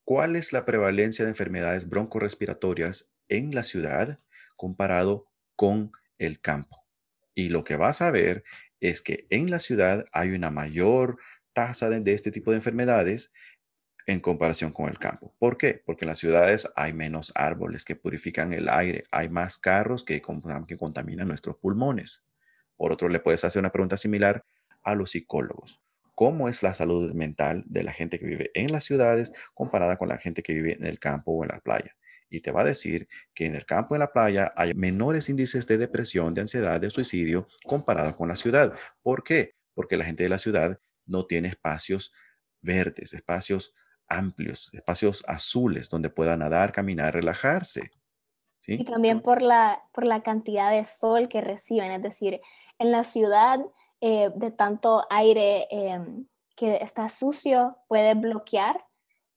cuál 0.03 0.35
es 0.35 0.51
la 0.51 0.65
prevalencia 0.65 1.23
de 1.23 1.31
enfermedades 1.31 1.87
broncorespiratorias 1.87 3.13
en 3.29 3.53
la 3.55 3.63
ciudad 3.63 4.19
comparado 4.57 5.30
con 5.61 5.91
el 6.17 6.41
campo. 6.41 6.87
Y 7.35 7.49
lo 7.49 7.63
que 7.63 7.75
vas 7.75 8.01
a 8.01 8.09
ver 8.09 8.43
es 8.79 9.03
que 9.03 9.27
en 9.29 9.51
la 9.51 9.59
ciudad 9.59 10.07
hay 10.11 10.31
una 10.31 10.49
mayor 10.49 11.19
tasa 11.53 11.87
de, 11.87 12.13
este 12.13 12.31
tipo 12.31 12.49
de 12.49 12.57
enfermedades 12.57 13.31
en 14.07 14.21
comparación 14.21 14.71
con 14.71 14.89
el 14.89 14.97
campo. 14.97 15.35
¿Por 15.37 15.59
qué? 15.59 15.79
Porque 15.85 16.05
en 16.05 16.09
las 16.09 16.17
ciudades 16.17 16.67
hay 16.75 16.93
menos 16.93 17.31
árboles 17.35 17.85
que 17.85 17.95
purifican 17.95 18.53
el 18.53 18.69
aire, 18.69 19.03
hay 19.11 19.29
más 19.29 19.59
carros 19.59 20.03
que, 20.03 20.19
que 20.67 20.77
contaminan 20.77 21.27
nuestros 21.27 21.57
pulmones. 21.57 22.25
Por 22.75 22.91
otro, 22.91 23.07
le 23.07 23.19
puedes 23.19 23.45
hacer 23.45 23.59
una 23.59 23.71
pregunta 23.71 23.97
similar 23.97 24.43
a 24.81 24.95
los 24.95 25.11
psicólogos. 25.11 25.79
¿Cómo 26.15 26.49
es 26.49 26.63
la 26.63 26.73
salud 26.73 27.13
mental 27.13 27.65
de 27.67 27.83
la 27.83 27.93
gente 27.93 28.17
que 28.17 28.25
vive 28.25 28.49
en 28.55 28.71
las 28.71 28.83
ciudades 28.83 29.31
comparada 29.53 29.97
con 29.97 30.09
la 30.09 30.17
gente 30.17 30.41
que 30.41 30.55
vive 30.55 30.73
en 30.73 30.87
el 30.87 30.97
campo 30.97 31.33
o 31.33 31.43
en 31.43 31.49
la 31.49 31.59
playa? 31.59 31.95
Y 32.31 32.39
te 32.39 32.51
va 32.51 32.61
a 32.61 32.65
decir 32.65 33.07
que 33.35 33.45
en 33.45 33.55
el 33.55 33.65
campo 33.65 33.93
y 33.93 33.97
en 33.97 33.99
la 33.99 34.11
playa 34.11 34.51
hay 34.55 34.73
menores 34.73 35.29
índices 35.29 35.67
de 35.67 35.77
depresión, 35.77 36.33
de 36.33 36.41
ansiedad, 36.41 36.81
de 36.81 36.89
suicidio 36.89 37.47
comparada 37.65 38.15
con 38.15 38.29
la 38.29 38.35
ciudad. 38.35 38.73
¿Por 39.03 39.23
qué? 39.23 39.53
Porque 39.75 39.97
la 39.97 40.05
gente 40.05 40.23
de 40.23 40.29
la 40.29 40.37
ciudad 40.37 40.79
no 41.05 41.27
tiene 41.27 41.49
espacios 41.49 42.13
verdes, 42.61 43.13
espacios 43.13 43.73
amplios, 44.07 44.69
espacios 44.73 45.23
azules 45.27 45.89
donde 45.89 46.09
pueda 46.09 46.37
nadar, 46.37 46.71
caminar, 46.71 47.13
relajarse. 47.13 47.91
Y 48.67 48.83
también 48.85 49.21
por 49.21 49.41
la, 49.41 49.83
por 49.91 50.07
la 50.07 50.21
cantidad 50.21 50.71
de 50.71 50.85
sol 50.85 51.27
que 51.27 51.41
reciben, 51.41 51.91
es 51.91 52.01
decir, 52.01 52.41
en 52.77 52.91
la 52.91 53.03
ciudad 53.03 53.59
eh, 54.01 54.29
de 54.35 54.51
tanto 54.51 55.05
aire 55.09 55.67
em, 55.71 56.27
que 56.55 56.75
está 56.75 57.09
sucio 57.09 57.77
puede 57.87 58.13
bloquear 58.13 58.85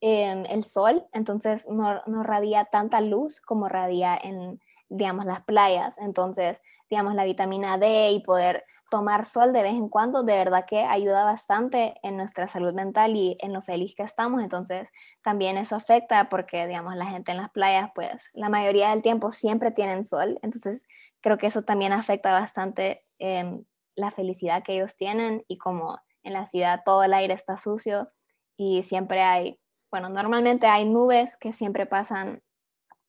em, 0.06 0.44
el 0.50 0.64
sol, 0.64 1.06
entonces 1.14 1.66
no, 1.66 2.02
no 2.06 2.22
radia 2.24 2.66
tanta 2.66 3.00
luz 3.00 3.40
como 3.40 3.70
radia 3.70 4.14
en, 4.22 4.60
digamos, 4.90 5.24
las 5.24 5.42
playas. 5.44 5.96
Entonces, 5.96 6.60
digamos, 6.90 7.14
la 7.14 7.24
vitamina 7.24 7.78
D 7.78 8.10
y 8.10 8.20
poder 8.20 8.66
tomar 8.90 9.24
sol 9.24 9.54
de 9.54 9.62
vez 9.62 9.72
en 9.72 9.88
cuando, 9.88 10.22
de 10.22 10.36
verdad 10.36 10.66
que 10.68 10.82
ayuda 10.84 11.24
bastante 11.24 11.94
en 12.02 12.18
nuestra 12.18 12.46
salud 12.48 12.74
mental 12.74 13.16
y 13.16 13.38
en 13.40 13.54
lo 13.54 13.62
feliz 13.62 13.94
que 13.94 14.02
estamos. 14.02 14.42
Entonces, 14.42 14.90
también 15.22 15.56
eso 15.56 15.74
afecta 15.74 16.28
porque, 16.28 16.66
digamos, 16.66 16.96
la 16.96 17.06
gente 17.06 17.32
en 17.32 17.38
las 17.38 17.50
playas, 17.50 17.90
pues 17.94 18.24
la 18.34 18.50
mayoría 18.50 18.90
del 18.90 19.00
tiempo 19.00 19.30
siempre 19.30 19.70
tienen 19.70 20.04
sol. 20.04 20.38
Entonces, 20.42 20.82
creo 21.22 21.38
que 21.38 21.46
eso 21.46 21.62
también 21.62 21.92
afecta 21.92 22.30
bastante 22.30 23.06
em, 23.18 23.64
la 23.96 24.10
felicidad 24.10 24.62
que 24.62 24.74
ellos 24.74 24.96
tienen 24.98 25.46
y 25.48 25.56
como 25.56 25.98
en 26.22 26.34
la 26.34 26.44
ciudad 26.44 26.82
todo 26.84 27.04
el 27.04 27.14
aire 27.14 27.32
está 27.32 27.56
sucio 27.56 28.10
y 28.58 28.82
siempre 28.82 29.22
hay, 29.22 29.58
bueno, 29.94 30.08
normalmente 30.08 30.66
hay 30.66 30.86
nubes 30.86 31.36
que 31.36 31.52
siempre 31.52 31.86
pasan 31.86 32.42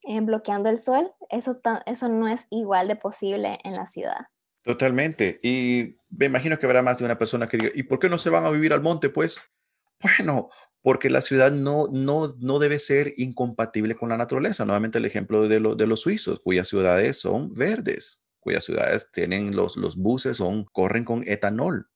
eh, 0.04 0.22
bloqueando 0.22 0.70
el 0.70 0.78
sol. 0.78 1.12
Eso, 1.32 1.60
eso 1.88 2.10
no 2.10 2.28
es 2.28 2.46
igual 2.52 2.88
de 2.88 2.96
posible 2.96 3.58
en 3.64 3.74
la 3.74 3.88
ciudad. 3.88 4.28
Totalmente. 4.62 5.40
Y 5.42 5.98
me 6.10 6.28
imagino 6.28 6.60
que 6.60 6.68
habrá 6.68 6.84
más 6.84 7.00
de 7.00 7.06
una 7.06 7.18
persona 7.18 7.48
que 7.48 7.58
diga, 7.58 7.72
¿y 7.74 7.82
por 7.82 7.98
qué 7.98 8.08
no 8.08 8.20
se 8.20 8.30
van 8.30 8.46
a 8.46 8.52
vivir 8.52 8.72
al 8.72 8.84
monte? 8.84 9.10
Pues, 9.10 9.42
bueno, 10.00 10.52
porque 10.84 11.10
la 11.10 11.22
ciudad 11.22 11.52
no, 11.52 11.88
no, 11.92 12.36
no 12.38 12.60
debe 12.60 12.78
ser 12.78 13.16
incompatible 13.18 13.96
con 13.96 14.10
la 14.10 14.18
naturaleza. 14.18 14.64
Nuevamente 14.64 15.00
el 15.00 15.06
ejemplo 15.06 15.48
de, 15.48 15.60
de 15.60 15.88
los 15.88 16.02
suizos, 16.02 16.40
cuyas 16.40 16.68
ciudades 16.68 17.20
son 17.20 17.52
verdes, 17.56 18.22
cuyas 18.40 18.64
ciudades 18.64 19.10
tienen 19.12 19.56
los, 19.56 19.76
los 19.76 19.98
buses, 19.98 20.38
son, 20.38 20.66
corren 20.66 21.04
con 21.04 21.28
etanol, 21.28 21.90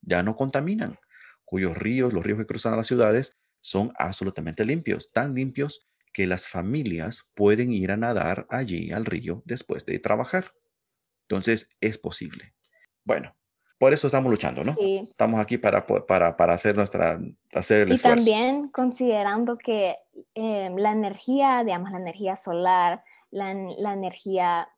ya 0.00 0.22
no 0.22 0.34
contaminan, 0.34 0.98
cuyos 1.44 1.76
ríos, 1.76 2.14
los 2.14 2.24
ríos 2.24 2.38
que 2.38 2.46
cruzan 2.46 2.72
a 2.72 2.76
las 2.76 2.86
ciudades, 2.86 3.36
son 3.60 3.92
absolutamente 3.98 4.64
limpios, 4.64 5.12
tan 5.12 5.34
limpios 5.34 5.86
que 6.12 6.26
las 6.26 6.46
familias 6.46 7.30
pueden 7.34 7.72
ir 7.72 7.92
a 7.92 7.96
nadar 7.96 8.46
allí 8.50 8.92
al 8.92 9.04
río 9.04 9.42
después 9.44 9.86
de 9.86 9.98
trabajar. 9.98 10.52
Entonces, 11.28 11.68
es 11.80 11.98
posible. 11.98 12.54
Bueno, 13.04 13.36
por 13.80 13.94
eso 13.94 14.08
estamos 14.08 14.30
luchando, 14.30 14.62
¿no? 14.62 14.74
Sí. 14.76 15.08
Estamos 15.10 15.40
aquí 15.40 15.56
para, 15.56 15.86
para, 15.86 16.36
para 16.36 16.54
hacer 16.54 16.76
nuestra, 16.76 17.18
hacer 17.54 17.88
el 17.88 17.94
y 17.94 17.98
también 17.98 18.68
considerando 18.68 19.56
que 19.56 19.96
em, 20.34 20.76
la 20.76 20.92
energía, 20.92 21.64
digamos, 21.64 21.90
la 21.90 21.98
energía 21.98 22.36
solar, 22.36 23.02
la, 23.30 23.54
la 23.54 23.92
energía, 23.94 24.68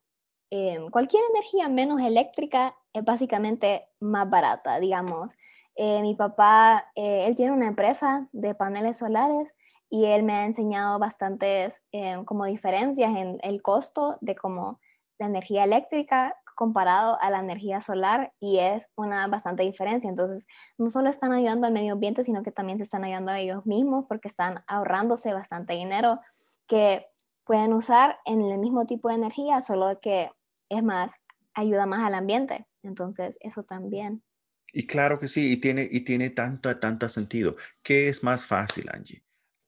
em, 0.50 0.88
cualquier 0.90 1.24
energía 1.30 1.68
menos 1.68 2.00
eléctrica 2.00 2.76
es 2.92 3.04
básicamente 3.04 3.88
más 3.98 4.30
barata, 4.30 4.78
digamos. 4.78 5.30
Eh, 5.76 6.02
mi 6.02 6.14
papá, 6.14 6.90
eh, 6.94 7.24
él 7.26 7.34
tiene 7.34 7.52
una 7.52 7.66
empresa 7.66 8.28
de 8.32 8.54
paneles 8.54 8.98
solares 8.98 9.54
y 9.88 10.06
él 10.06 10.22
me 10.22 10.34
ha 10.34 10.44
enseñado 10.44 10.98
bastantes 10.98 11.82
em, 11.92 12.24
como 12.24 12.44
diferencias 12.46 13.14
en 13.16 13.38
el 13.42 13.62
costo 13.62 14.18
de 14.20 14.34
cómo 14.34 14.80
la 15.18 15.26
energía 15.26 15.64
eléctrica 15.64 16.36
comparado 16.54 17.18
a 17.20 17.30
la 17.30 17.40
energía 17.40 17.80
solar 17.80 18.32
y 18.40 18.58
es 18.58 18.90
una 18.96 19.26
bastante 19.26 19.62
diferencia. 19.62 20.08
Entonces, 20.08 20.46
no 20.78 20.90
solo 20.90 21.10
están 21.10 21.32
ayudando 21.32 21.66
al 21.66 21.72
medio 21.72 21.94
ambiente, 21.94 22.24
sino 22.24 22.42
que 22.42 22.52
también 22.52 22.78
se 22.78 22.84
están 22.84 23.04
ayudando 23.04 23.32
a 23.32 23.40
ellos 23.40 23.66
mismos 23.66 24.04
porque 24.08 24.28
están 24.28 24.62
ahorrándose 24.66 25.32
bastante 25.32 25.74
dinero 25.74 26.20
que 26.66 27.06
pueden 27.44 27.72
usar 27.72 28.18
en 28.24 28.42
el 28.42 28.58
mismo 28.58 28.86
tipo 28.86 29.08
de 29.08 29.16
energía, 29.16 29.60
solo 29.60 29.98
que 30.00 30.30
es 30.68 30.82
más, 30.82 31.20
ayuda 31.54 31.86
más 31.86 32.06
al 32.06 32.14
ambiente. 32.14 32.66
Entonces, 32.82 33.36
eso 33.40 33.62
también. 33.62 34.22
Y 34.72 34.86
claro 34.86 35.18
que 35.18 35.28
sí, 35.28 35.52
y 35.52 35.56
tiene, 35.58 35.86
y 35.90 36.00
tiene 36.00 36.30
tanto, 36.30 36.74
tanto 36.78 37.08
sentido. 37.08 37.56
¿Qué 37.82 38.08
es 38.08 38.22
más 38.22 38.46
fácil, 38.46 38.86
Angie? 38.90 39.20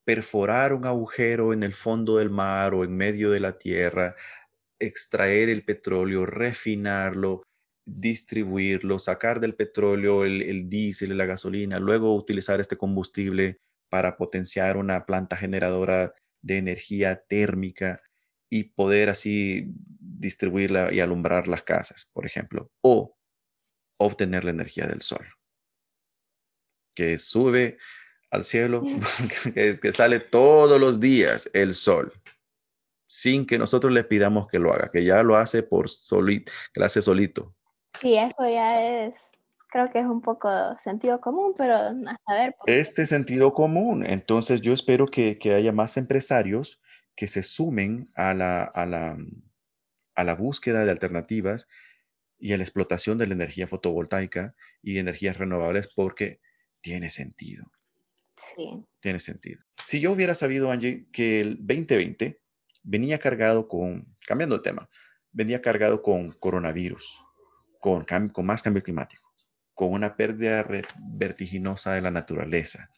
Perforar 0.04 0.72
un 0.72 0.86
agujero 0.86 1.52
en 1.52 1.62
el 1.62 1.74
fondo 1.74 2.16
del 2.16 2.30
mar 2.30 2.74
o 2.74 2.84
en 2.84 2.96
medio 2.96 3.30
de 3.30 3.40
la 3.40 3.58
tierra, 3.58 4.16
extraer 4.78 5.50
el 5.50 5.64
petróleo, 5.64 6.24
refinarlo, 6.26 7.42
distribuirlo, 7.86 8.98
sacar 8.98 9.40
del 9.40 9.54
petróleo 9.54 10.24
el, 10.24 10.42
el 10.42 10.68
diésel 10.68 11.16
la 11.16 11.26
gasolina, 11.26 11.78
luego 11.78 12.16
utilizar 12.16 12.60
este 12.60 12.76
combustible 12.76 13.60
para 13.90 14.16
potenciar 14.16 14.76
una 14.76 15.04
planta 15.04 15.36
generadora 15.36 16.14
de 16.42 16.58
energía 16.58 17.22
térmica 17.28 18.02
y 18.50 18.64
poder 18.64 19.10
así 19.10 19.66
distribuirla 20.00 20.92
y 20.92 21.00
alumbrar 21.00 21.48
las 21.48 21.62
casas, 21.62 22.08
por 22.12 22.26
ejemplo, 22.26 22.70
o 22.80 23.16
obtener 24.06 24.44
la 24.44 24.50
energía 24.50 24.86
del 24.86 25.02
sol, 25.02 25.26
que 26.94 27.18
sube 27.18 27.78
al 28.30 28.44
cielo, 28.44 28.82
que, 29.54 29.78
que 29.80 29.92
sale 29.92 30.20
todos 30.20 30.80
los 30.80 31.00
días 31.00 31.50
el 31.52 31.74
sol 31.74 32.12
sin 33.14 33.46
que 33.46 33.58
nosotros 33.58 33.92
le 33.92 34.02
pidamos 34.02 34.48
que 34.48 34.58
lo 34.58 34.72
haga, 34.72 34.90
que 34.90 35.04
ya 35.04 35.22
lo 35.22 35.36
hace 35.36 35.62
por 35.62 35.88
solito, 35.88 36.50
que 36.72 36.80
lo 36.80 36.86
hace 36.86 37.00
solito. 37.00 37.54
Sí, 38.00 38.16
eso 38.16 38.48
ya 38.48 39.04
es, 39.04 39.30
creo 39.68 39.88
que 39.88 40.00
es 40.00 40.06
un 40.06 40.20
poco 40.20 40.48
sentido 40.82 41.20
común, 41.20 41.54
pero 41.56 41.76
a 41.76 42.16
saber. 42.26 42.56
Este 42.66 43.06
sentido 43.06 43.52
común, 43.52 44.04
entonces 44.04 44.62
yo 44.62 44.72
espero 44.72 45.06
que, 45.06 45.38
que, 45.38 45.54
haya 45.54 45.70
más 45.70 45.96
empresarios 45.96 46.82
que 47.14 47.28
se 47.28 47.44
sumen 47.44 48.10
a 48.16 48.34
la, 48.34 48.64
a, 48.64 48.84
la, 48.84 49.16
a 50.16 50.24
la 50.24 50.34
búsqueda 50.34 50.84
de 50.84 50.90
alternativas 50.90 51.68
y 52.38 52.52
a 52.52 52.56
la 52.56 52.62
explotación 52.62 53.18
de 53.18 53.26
la 53.26 53.34
energía 53.34 53.66
fotovoltaica 53.66 54.54
y 54.82 54.98
energías 54.98 55.38
renovables 55.38 55.88
porque 55.94 56.40
tiene 56.80 57.10
sentido. 57.10 57.70
Sí. 58.36 58.84
Tiene 59.00 59.20
sentido. 59.20 59.62
Si 59.84 60.00
yo 60.00 60.12
hubiera 60.12 60.34
sabido, 60.34 60.70
Angie, 60.70 61.06
que 61.12 61.40
el 61.40 61.56
2020 61.58 62.40
venía 62.82 63.18
cargado 63.18 63.68
con, 63.68 64.16
cambiando 64.26 64.56
de 64.56 64.62
tema, 64.62 64.88
venía 65.32 65.62
cargado 65.62 66.02
con 66.02 66.32
coronavirus, 66.32 67.22
con, 67.80 68.04
con 68.04 68.46
más 68.46 68.62
cambio 68.62 68.82
climático, 68.82 69.32
con 69.72 69.92
una 69.92 70.16
pérdida 70.16 70.66
vertiginosa 70.98 71.94
de 71.94 72.00
la 72.00 72.10
naturaleza. 72.10 72.90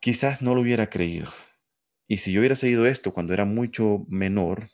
Quizás 0.00 0.42
no 0.42 0.54
lo 0.54 0.60
hubiera 0.60 0.88
creído. 0.88 1.30
Y 2.06 2.18
si 2.18 2.32
yo 2.32 2.40
hubiera 2.40 2.56
seguido 2.56 2.86
esto 2.86 3.12
cuando 3.12 3.32
era 3.32 3.44
mucho 3.44 4.04
menor, 4.08 4.68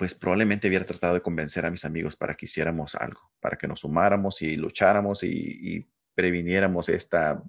pues 0.00 0.16
probablemente 0.16 0.66
hubiera 0.66 0.84
tratado 0.84 1.14
de 1.14 1.22
convencer 1.22 1.64
a 1.64 1.70
mis 1.70 1.84
amigos 1.84 2.16
para 2.16 2.34
que 2.34 2.46
hiciéramos 2.46 2.96
algo, 2.96 3.30
para 3.38 3.56
que 3.56 3.68
nos 3.68 3.80
sumáramos 3.80 4.42
y 4.42 4.56
lucháramos 4.56 5.22
y, 5.22 5.28
y 5.28 5.88
previniéramos 6.14 6.88
esta 6.88 7.40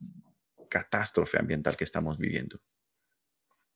catástrofe 0.70 1.40
ambiental 1.40 1.76
que 1.76 1.86
estamos 1.86 2.20
viviendo 2.20 2.62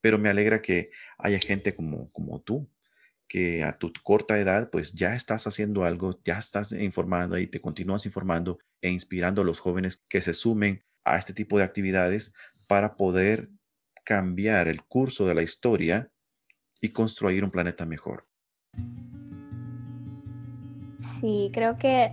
pero 0.06 0.20
me 0.20 0.30
alegra 0.30 0.62
que 0.62 0.92
haya 1.18 1.40
gente 1.40 1.74
como, 1.74 2.12
como 2.12 2.40
tú, 2.40 2.70
que 3.28 3.64
a 3.64 3.76
tu 3.80 3.92
corta 4.04 4.38
edad, 4.38 4.70
pues 4.70 4.94
ya 4.94 5.16
estás 5.16 5.48
haciendo 5.48 5.84
algo, 5.84 6.22
ya 6.24 6.38
estás 6.38 6.74
informando 6.74 7.40
y 7.40 7.48
te 7.48 7.60
continúas 7.60 8.06
informando 8.06 8.60
e 8.82 8.92
inspirando 8.92 9.42
a 9.42 9.44
los 9.44 9.60
jóvenes 9.60 10.04
que 10.08 10.22
se 10.22 10.36
sumen 10.36 10.86
a 11.06 11.18
este 11.18 11.34
tipo 11.34 11.58
de 11.58 11.64
actividades 11.64 12.36
para 12.68 12.98
poder 12.98 13.50
cambiar 14.04 14.68
el 14.68 14.84
curso 14.84 15.26
de 15.26 15.34
la 15.34 15.42
historia 15.42 16.12
y 16.82 16.90
construir 16.90 17.44
un 17.44 17.50
planeta 17.50 17.88
mejor. 17.88 18.28
Sí, 21.20 21.50
creo 21.54 21.76
que 21.76 22.12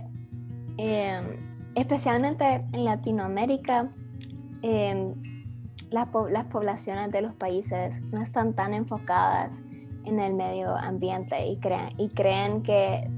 em, 0.77 1.71
especialmente 1.75 2.65
en 2.71 2.85
Latinoamérica, 2.85 3.91
em, 4.61 5.13
las, 5.89 6.07
poblaciones 6.07 7.11
de 7.11 7.21
los 7.21 7.33
países 7.33 8.01
no 8.11 8.21
están 8.21 8.53
tan 8.53 8.73
enfocadas 8.73 9.61
en 10.05 10.19
el 10.19 10.33
medio 10.33 10.75
ambiente 10.75 11.45
y, 11.45 11.59
y 11.97 12.09
creen 12.09 12.63
que 12.63 13.09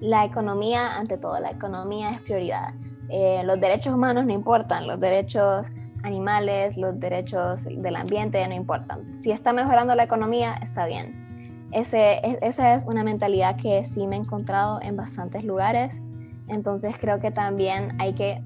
la 0.00 0.24
economía, 0.24 0.96
ante 0.96 1.18
todo, 1.18 1.38
la 1.40 1.50
economía 1.50 2.10
es 2.10 2.20
prioridad. 2.20 2.74
Eh, 3.10 3.42
los 3.44 3.60
derechos 3.60 3.94
humanos 3.94 4.24
no 4.24 4.32
importan, 4.32 4.86
los 4.86 4.98
derechos 5.00 5.68
animales, 6.02 6.76
los 6.76 6.98
derechos 6.98 7.64
del 7.64 7.96
ambiente 7.96 8.46
no 8.48 8.54
importan. 8.54 9.14
Si 9.14 9.30
está 9.30 9.52
mejorando 9.52 9.94
la 9.94 10.04
economía, 10.04 10.54
está 10.62 10.86
bien. 10.86 11.29
Ese, 11.72 12.20
esa 12.42 12.74
es 12.74 12.84
una 12.84 13.04
mentalidad 13.04 13.56
que 13.56 13.84
sí 13.84 14.06
me 14.06 14.16
he 14.16 14.18
encontrado 14.18 14.80
en 14.82 14.96
bastantes 14.96 15.44
lugares. 15.44 16.00
Entonces 16.48 16.96
creo 16.98 17.20
que 17.20 17.30
también 17.30 17.96
hay 18.00 18.12
que 18.12 18.42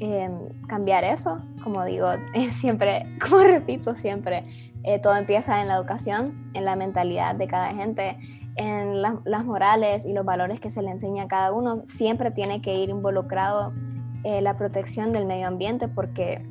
em, 0.00 0.48
cambiar 0.66 1.04
eso. 1.04 1.40
Como 1.62 1.84
digo, 1.84 2.08
siempre, 2.60 3.06
como 3.20 3.42
repito 3.42 3.94
siempre, 3.96 4.44
eh, 4.82 4.98
todo 4.98 5.16
empieza 5.16 5.60
en 5.60 5.68
la 5.68 5.76
educación, 5.76 6.50
en 6.54 6.64
la 6.64 6.74
mentalidad 6.74 7.36
de 7.36 7.46
cada 7.46 7.72
gente, 7.72 8.18
en 8.56 9.02
las 9.02 9.44
morales 9.44 10.04
y 10.04 10.12
los 10.12 10.24
valores 10.24 10.60
que 10.60 10.70
se 10.70 10.82
le 10.82 10.90
enseña 10.90 11.24
a 11.24 11.28
cada 11.28 11.52
uno. 11.52 11.82
Siempre 11.86 12.30
tiene 12.30 12.60
que 12.60 12.76
ir 12.76 12.90
involucrado 12.90 13.72
eh, 14.24 14.40
la 14.40 14.56
protección 14.56 15.12
del 15.12 15.26
medio 15.26 15.46
ambiente 15.46 15.86
porque 15.86 16.44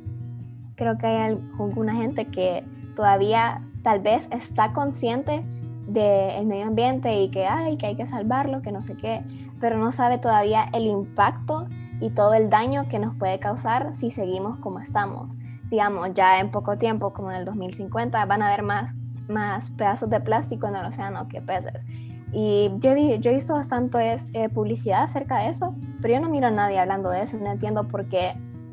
creo 0.76 0.96
que 0.96 1.06
hay 1.06 1.38
alguna 1.58 1.94
gente 1.94 2.26
que 2.26 2.64
todavía 2.94 3.62
tal 3.82 4.00
vez 4.00 4.28
está 4.30 4.72
consciente 4.72 5.44
del 5.86 6.46
medio 6.46 6.66
ambiente 6.66 7.20
y 7.20 7.30
que, 7.30 7.46
hay 7.46 7.76
que 7.76 7.86
hay 7.86 7.96
que 7.96 8.06
salvarlo, 8.06 8.62
que 8.62 8.72
no 8.72 8.82
sé 8.82 8.96
qué, 8.96 9.24
pero 9.60 9.76
no 9.76 9.92
sabe 9.92 10.18
todavía 10.18 10.66
el 10.72 10.86
impacto 10.86 11.66
y 12.00 12.10
todo 12.10 12.34
el 12.34 12.50
daño 12.50 12.88
que 12.88 12.98
nos 12.98 13.14
puede 13.14 13.38
causar 13.38 13.94
si 13.94 14.10
seguimos 14.10 14.58
como 14.58 14.80
estamos. 14.80 15.38
Digamos, 15.70 16.12
ya 16.14 16.40
en 16.40 16.50
poco 16.50 16.76
tiempo, 16.78 17.12
como 17.12 17.30
en 17.30 17.38
el 17.38 17.44
2050, 17.44 18.24
van 18.26 18.42
a 18.42 18.48
haber 18.48 18.62
más, 18.62 18.94
más 19.28 19.70
pedazos 19.70 20.10
de 20.10 20.20
plástico 20.20 20.66
en 20.66 20.76
el 20.76 20.84
océano 20.84 21.28
que 21.28 21.40
peces. 21.40 21.86
Y 22.32 22.70
yo, 22.80 22.94
yo 22.96 23.30
he 23.30 23.34
visto 23.34 23.54
bastante 23.54 24.16
eh, 24.32 24.48
publicidad 24.48 25.04
acerca 25.04 25.38
de 25.38 25.50
eso, 25.50 25.74
pero 26.02 26.14
yo 26.14 26.20
no 26.20 26.28
miro 26.28 26.48
a 26.48 26.50
nadie 26.50 26.78
hablando 26.78 27.10
de 27.10 27.22
eso, 27.22 27.38
no 27.38 27.50
entiendo 27.50 27.86
por 27.86 28.08
qué 28.08 28.32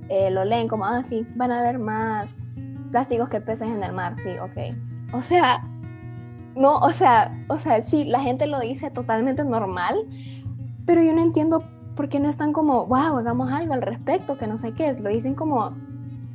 eh, 0.10 0.32
lo 0.32 0.43
leen 0.45 0.67
como, 0.67 0.86
ah, 0.86 1.04
sí, 1.04 1.28
van 1.36 1.52
a 1.52 1.60
haber 1.60 1.78
más 1.78 2.36
plásticos 2.91 3.30
que 3.30 3.39
peces 3.39 3.69
en 3.69 3.84
el 3.84 3.93
mar, 3.93 4.15
sí, 4.17 4.30
ok. 4.41 4.76
O 5.13 5.21
sea, 5.21 5.63
no, 6.56 6.78
o 6.80 6.90
sea, 6.90 7.46
o 7.48 7.58
sea, 7.58 7.82
sí, 7.82 8.06
la 8.06 8.20
gente 8.20 8.48
lo 8.48 8.60
dice 8.60 8.92
totalmente 8.92 9.44
normal, 9.46 9.96
pero 10.86 11.02
yo 11.04 11.14
no 11.14 11.22
entiendo 11.22 11.64
por 11.96 12.10
qué 12.10 12.20
no 12.20 12.30
están 12.30 12.54
como, 12.54 12.86
wow, 12.86 13.18
hagamos 13.18 13.52
algo 13.52 13.74
al 13.74 13.82
respecto, 13.82 14.38
que 14.38 14.48
no 14.48 14.58
sé 14.58 14.74
qué 14.74 14.90
es, 14.90 15.00
lo 15.00 15.10
dicen 15.10 15.36
como, 15.36 15.74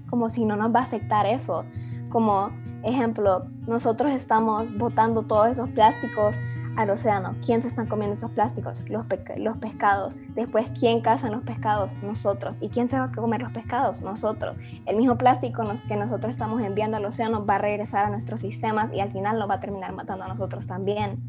como 0.09 0.31
si 0.31 0.45
no 0.45 0.57
nos 0.57 0.75
va 0.75 0.81
a 0.81 0.85
afectar 0.85 1.27
eso, 1.27 1.65
como 2.09 2.51
ejemplo, 2.85 3.47
nosotros 3.67 4.13
estamos 4.13 4.77
botando 4.77 5.23
todos 5.23 5.49
esos 5.49 5.69
plásticos 5.71 6.37
al 6.77 6.91
océano. 6.91 7.35
¿Quién 7.45 7.63
se 7.63 7.69
están 7.69 7.87
comiendo 7.87 8.15
esos 8.15 8.31
plásticos? 8.31 8.85
Los, 8.89 9.07
los 9.37 9.57
pescados. 9.57 10.19
Después, 10.35 10.71
¿quién 10.79 11.01
cazan 11.01 11.33
los 11.33 11.43
pescados? 11.43 11.95
Nosotros. 12.03 12.59
¿Y 12.61 12.69
quién 12.69 12.89
se 12.89 12.99
va 12.99 13.07
a 13.07 13.13
comer 13.13 13.43
los 13.43 13.53
pescados? 13.53 14.03
Nosotros. 14.03 14.59
El 14.85 14.97
mismo 14.97 15.17
plástico 15.17 15.65
que 15.89 15.97
nosotros 15.97 16.31
estamos 16.31 16.63
enviando 16.63 16.99
al 16.99 17.05
océano 17.05 17.45
va 17.45 17.57
a 17.57 17.59
regresar 17.59 18.05
a 18.05 18.11
nuestros 18.11 18.41
sistemas 18.41 18.93
y 18.93 19.01
al 19.01 19.11
final 19.11 19.39
lo 19.39 19.49
va 19.49 19.55
a 19.55 19.61
terminar 19.61 19.93
matando 19.95 20.25
a 20.25 20.29
nosotros 20.29 20.67
también. 20.67 21.23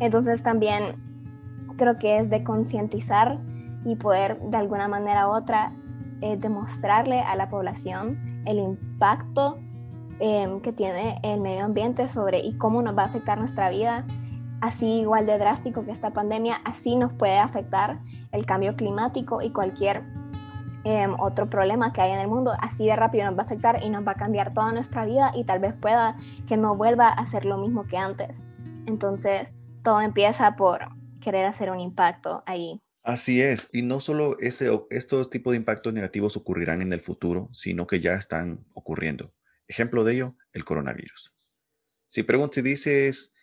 Entonces 0.00 0.42
también 0.42 0.96
creo 1.76 1.98
que 1.98 2.18
es 2.18 2.28
de 2.28 2.42
concientizar 2.42 3.40
y 3.84 3.96
poder 3.96 4.40
de 4.40 4.56
alguna 4.56 4.88
manera 4.88 5.28
u 5.28 5.30
otra 5.30 5.72
eh, 6.20 6.36
demostrarle 6.36 7.20
a 7.20 7.36
la 7.36 7.48
población 7.48 8.42
el 8.44 8.58
impacto 8.58 9.58
em, 10.18 10.60
que 10.60 10.72
tiene 10.72 11.20
el 11.22 11.40
medio 11.40 11.64
ambiente 11.64 12.08
sobre 12.08 12.40
y 12.40 12.54
cómo 12.54 12.82
nos 12.82 12.96
va 12.96 13.02
a 13.02 13.06
afectar 13.06 13.38
nuestra 13.38 13.70
vida 13.70 14.04
así 14.60 15.00
igual 15.00 15.26
de 15.26 15.38
drástico 15.38 15.84
que 15.84 15.90
esta 15.90 16.12
pandemia, 16.12 16.56
así 16.64 16.96
nos 16.96 17.12
puede 17.12 17.38
afectar 17.38 18.00
el 18.32 18.46
cambio 18.46 18.76
climático 18.76 19.42
y 19.42 19.50
cualquier 19.50 20.02
em, 20.84 21.14
otro 21.18 21.48
problema 21.48 21.92
que 21.92 22.00
hay 22.00 22.12
en 22.12 22.18
el 22.18 22.28
mundo, 22.28 22.52
así 22.60 22.86
de 22.86 22.96
rápido 22.96 23.26
nos 23.26 23.36
va 23.36 23.42
a 23.42 23.46
afectar 23.46 23.82
y 23.82 23.90
nos 23.90 24.06
va 24.06 24.12
a 24.12 24.16
cambiar 24.16 24.54
toda 24.54 24.72
nuestra 24.72 25.04
vida 25.04 25.32
y 25.34 25.44
tal 25.44 25.58
vez 25.58 25.74
pueda 25.74 26.16
que 26.46 26.56
no 26.56 26.76
vuelva 26.76 27.08
a 27.08 27.26
ser 27.26 27.44
lo 27.44 27.58
mismo 27.58 27.86
que 27.86 27.98
antes. 27.98 28.42
Entonces, 28.86 29.52
todo 29.82 30.00
empieza 30.00 30.56
por 30.56 30.88
querer 31.20 31.44
hacer 31.44 31.70
un 31.70 31.80
impacto 31.80 32.42
ahí. 32.46 32.80
Así 33.02 33.40
es, 33.40 33.70
y 33.72 33.82
no 33.82 34.00
solo 34.00 34.38
ese, 34.38 34.68
estos 34.90 35.30
tipos 35.30 35.52
de 35.52 35.56
impactos 35.56 35.94
negativos 35.94 36.36
ocurrirán 36.36 36.82
en 36.82 36.92
el 36.92 37.00
futuro, 37.00 37.48
sino 37.52 37.86
que 37.86 38.00
ya 38.00 38.14
están 38.14 38.66
ocurriendo. 38.74 39.32
Ejemplo 39.66 40.04
de 40.04 40.14
ello, 40.14 40.36
el 40.52 40.64
coronavirus. 40.64 41.32
Si 42.06 42.22
preguntas, 42.22 42.56
si 42.56 42.62
dices, 42.62 43.34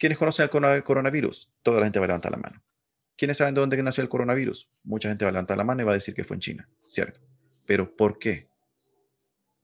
¿Quiénes 0.00 0.16
conocen 0.16 0.48
el 0.50 0.82
coronavirus? 0.82 1.52
Toda 1.62 1.80
la 1.80 1.84
gente 1.84 1.98
va 1.98 2.06
a 2.06 2.08
levantar 2.08 2.32
la 2.32 2.38
mano. 2.38 2.64
¿Quiénes 3.18 3.36
saben 3.36 3.54
de 3.54 3.60
dónde 3.60 3.82
nació 3.82 4.02
el 4.02 4.08
coronavirus? 4.08 4.70
Mucha 4.82 5.10
gente 5.10 5.26
va 5.26 5.28
a 5.28 5.32
levantar 5.32 5.58
la 5.58 5.64
mano 5.64 5.82
y 5.82 5.84
va 5.84 5.90
a 5.90 5.94
decir 5.94 6.14
que 6.14 6.24
fue 6.24 6.36
en 6.36 6.40
China, 6.40 6.70
¿cierto? 6.86 7.20
Pero 7.66 7.94
¿por 7.94 8.18
qué? 8.18 8.48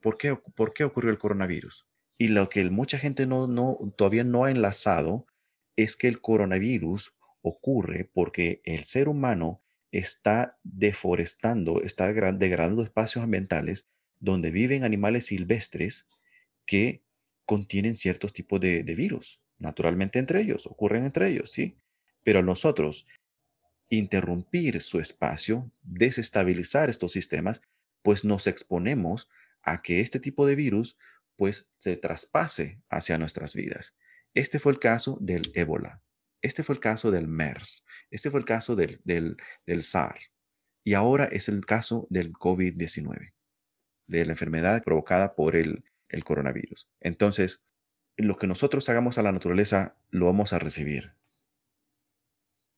¿Por 0.02 0.18
qué, 0.18 0.36
por 0.54 0.74
qué 0.74 0.84
ocurrió 0.84 1.10
el 1.10 1.16
coronavirus? 1.16 1.86
Y 2.18 2.28
lo 2.28 2.50
que 2.50 2.62
mucha 2.68 2.98
gente 2.98 3.26
no, 3.26 3.46
no, 3.46 3.78
todavía 3.96 4.24
no 4.24 4.44
ha 4.44 4.50
enlazado 4.50 5.26
es 5.74 5.96
que 5.96 6.06
el 6.06 6.20
coronavirus 6.20 7.16
ocurre 7.40 8.10
porque 8.12 8.60
el 8.64 8.84
ser 8.84 9.08
humano 9.08 9.62
está 9.90 10.58
deforestando, 10.62 11.80
está 11.80 12.12
degradando 12.12 12.82
espacios 12.82 13.24
ambientales 13.24 13.88
donde 14.20 14.50
viven 14.50 14.84
animales 14.84 15.24
silvestres 15.24 16.06
que 16.66 17.02
contienen 17.46 17.94
ciertos 17.94 18.34
tipos 18.34 18.60
de 18.60 18.82
virus 18.82 19.40
naturalmente 19.58 20.18
entre 20.18 20.40
ellos, 20.40 20.66
ocurren 20.66 21.04
entre 21.04 21.28
ellos, 21.28 21.50
¿sí? 21.52 21.78
Pero 22.22 22.42
nosotros 22.42 23.06
interrumpir 23.88 24.80
su 24.82 24.98
espacio, 24.98 25.70
desestabilizar 25.82 26.90
estos 26.90 27.12
sistemas, 27.12 27.62
pues 28.02 28.24
nos 28.24 28.46
exponemos 28.46 29.28
a 29.62 29.82
que 29.82 30.00
este 30.00 30.20
tipo 30.20 30.46
de 30.46 30.54
virus 30.54 30.96
pues 31.36 31.72
se 31.78 31.96
traspase 31.96 32.80
hacia 32.88 33.18
nuestras 33.18 33.54
vidas. 33.54 33.96
Este 34.34 34.58
fue 34.58 34.72
el 34.72 34.78
caso 34.78 35.18
del 35.20 35.52
ébola, 35.54 36.02
este 36.42 36.62
fue 36.62 36.74
el 36.74 36.80
caso 36.80 37.10
del 37.10 37.28
MERS, 37.28 37.84
este 38.10 38.30
fue 38.30 38.40
el 38.40 38.46
caso 38.46 38.76
del, 38.76 39.00
del, 39.04 39.36
del 39.66 39.82
SAR 39.82 40.18
y 40.84 40.94
ahora 40.94 41.24
es 41.24 41.48
el 41.48 41.64
caso 41.66 42.06
del 42.10 42.32
COVID-19, 42.32 43.32
de 44.06 44.24
la 44.24 44.32
enfermedad 44.32 44.82
provocada 44.84 45.34
por 45.34 45.56
el, 45.56 45.84
el 46.08 46.24
coronavirus. 46.24 46.88
Entonces, 47.00 47.66
lo 48.16 48.36
que 48.36 48.46
nosotros 48.46 48.88
hagamos 48.88 49.18
a 49.18 49.22
la 49.22 49.32
naturaleza 49.32 49.96
lo 50.10 50.26
vamos 50.26 50.52
a 50.52 50.58
recibir. 50.58 51.12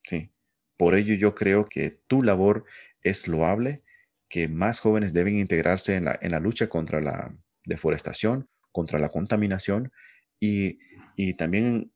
Sí. 0.04 0.30
Por 0.76 0.94
ello 0.94 1.14
yo 1.14 1.34
creo 1.34 1.66
que 1.66 1.90
tu 2.06 2.22
labor 2.22 2.64
es 3.02 3.28
loable, 3.28 3.82
que 4.28 4.48
más 4.48 4.80
jóvenes 4.80 5.12
deben 5.12 5.38
integrarse 5.38 5.96
en 5.96 6.06
la, 6.06 6.18
en 6.20 6.32
la 6.32 6.40
lucha 6.40 6.68
contra 6.68 7.00
la 7.00 7.34
deforestación, 7.64 8.48
contra 8.72 8.98
la 8.98 9.08
contaminación 9.08 9.92
y, 10.40 10.78
y 11.16 11.34
también 11.34 11.92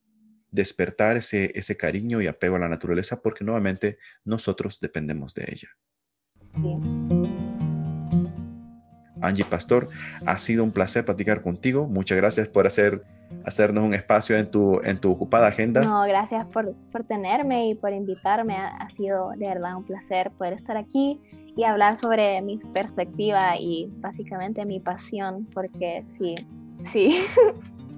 despertar 0.50 1.16
ese, 1.16 1.52
ese 1.54 1.76
cariño 1.76 2.20
y 2.20 2.26
apego 2.26 2.56
a 2.56 2.60
la 2.60 2.68
naturaleza 2.68 3.22
porque 3.22 3.44
nuevamente 3.44 3.98
nosotros 4.24 4.80
dependemos 4.80 5.34
de 5.34 5.44
ella. 5.48 5.68
Angie 9.20 9.44
Pastor, 9.44 9.88
ha 10.26 10.38
sido 10.38 10.64
un 10.64 10.72
placer 10.72 11.04
platicar 11.04 11.42
contigo. 11.42 11.86
Muchas 11.86 12.18
gracias 12.18 12.48
por 12.48 12.66
hacer 12.66 13.02
hacernos 13.44 13.84
un 13.84 13.94
espacio 13.94 14.36
en 14.36 14.50
tu, 14.50 14.80
en 14.82 14.98
tu 14.98 15.10
ocupada 15.10 15.48
agenda. 15.48 15.82
No, 15.82 16.02
gracias 16.02 16.46
por, 16.46 16.74
por 16.90 17.04
tenerme 17.04 17.68
y 17.68 17.74
por 17.74 17.92
invitarme. 17.92 18.56
Ha, 18.56 18.68
ha, 18.68 18.90
sido 18.90 19.30
de 19.36 19.48
verdad 19.48 19.76
un 19.76 19.84
placer 19.84 20.30
poder 20.32 20.54
estar 20.54 20.76
aquí 20.76 21.20
y 21.56 21.64
hablar 21.64 21.98
sobre 21.98 22.40
mi 22.42 22.58
perspectiva 22.58 23.56
y 23.58 23.92
básicamente 23.96 24.64
mi 24.64 24.80
pasión, 24.80 25.46
porque 25.52 26.04
sí, 26.08 26.34
sí. 26.92 27.20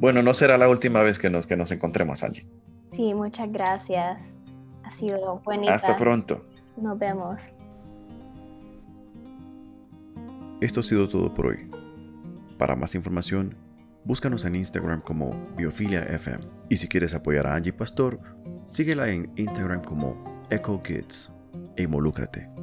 Bueno, 0.01 0.23
no 0.23 0.35
será 0.35 0.59
la 0.59 0.69
última 0.69 1.03
vez 1.03 1.19
que 1.19 1.31
nos, 1.31 1.47
que 1.47 1.57
nos 1.57 1.71
encontremos, 1.71 2.25
Angie. 2.25 2.47
Sí, 2.89 3.15
muchas 3.15 3.51
gracias. 3.51 4.21
Ha 4.83 4.93
sido 4.93 5.41
bonita. 5.45 5.75
Hasta 5.75 5.97
pronto. 5.97 6.45
Nos 6.77 6.99
vemos. 6.99 7.41
Esto 10.61 10.81
ha 10.81 10.83
sido 10.83 11.09
todo 11.09 11.33
por 11.33 11.47
hoy. 11.47 11.71
Para 12.59 12.77
más 12.77 12.95
información, 12.95 13.55
Búscanos 14.05 14.45
en 14.45 14.57
Instagram 14.57 15.01
como 15.01 15.31
BiofiliaFM. 15.57 16.45
Y 16.69 16.77
si 16.77 16.89
quieres 16.89 17.15
apoyar 17.15 17.47
a 17.47 17.55
Angie 17.55 17.73
Pastor, 17.73 18.21
síguela 18.65 19.09
en 19.09 19.33
Instagram 19.37 19.83
como 19.83 20.43
Echo 20.51 20.83
Kids 20.83 21.33
e 21.77 21.85
involúcrate. 21.85 22.54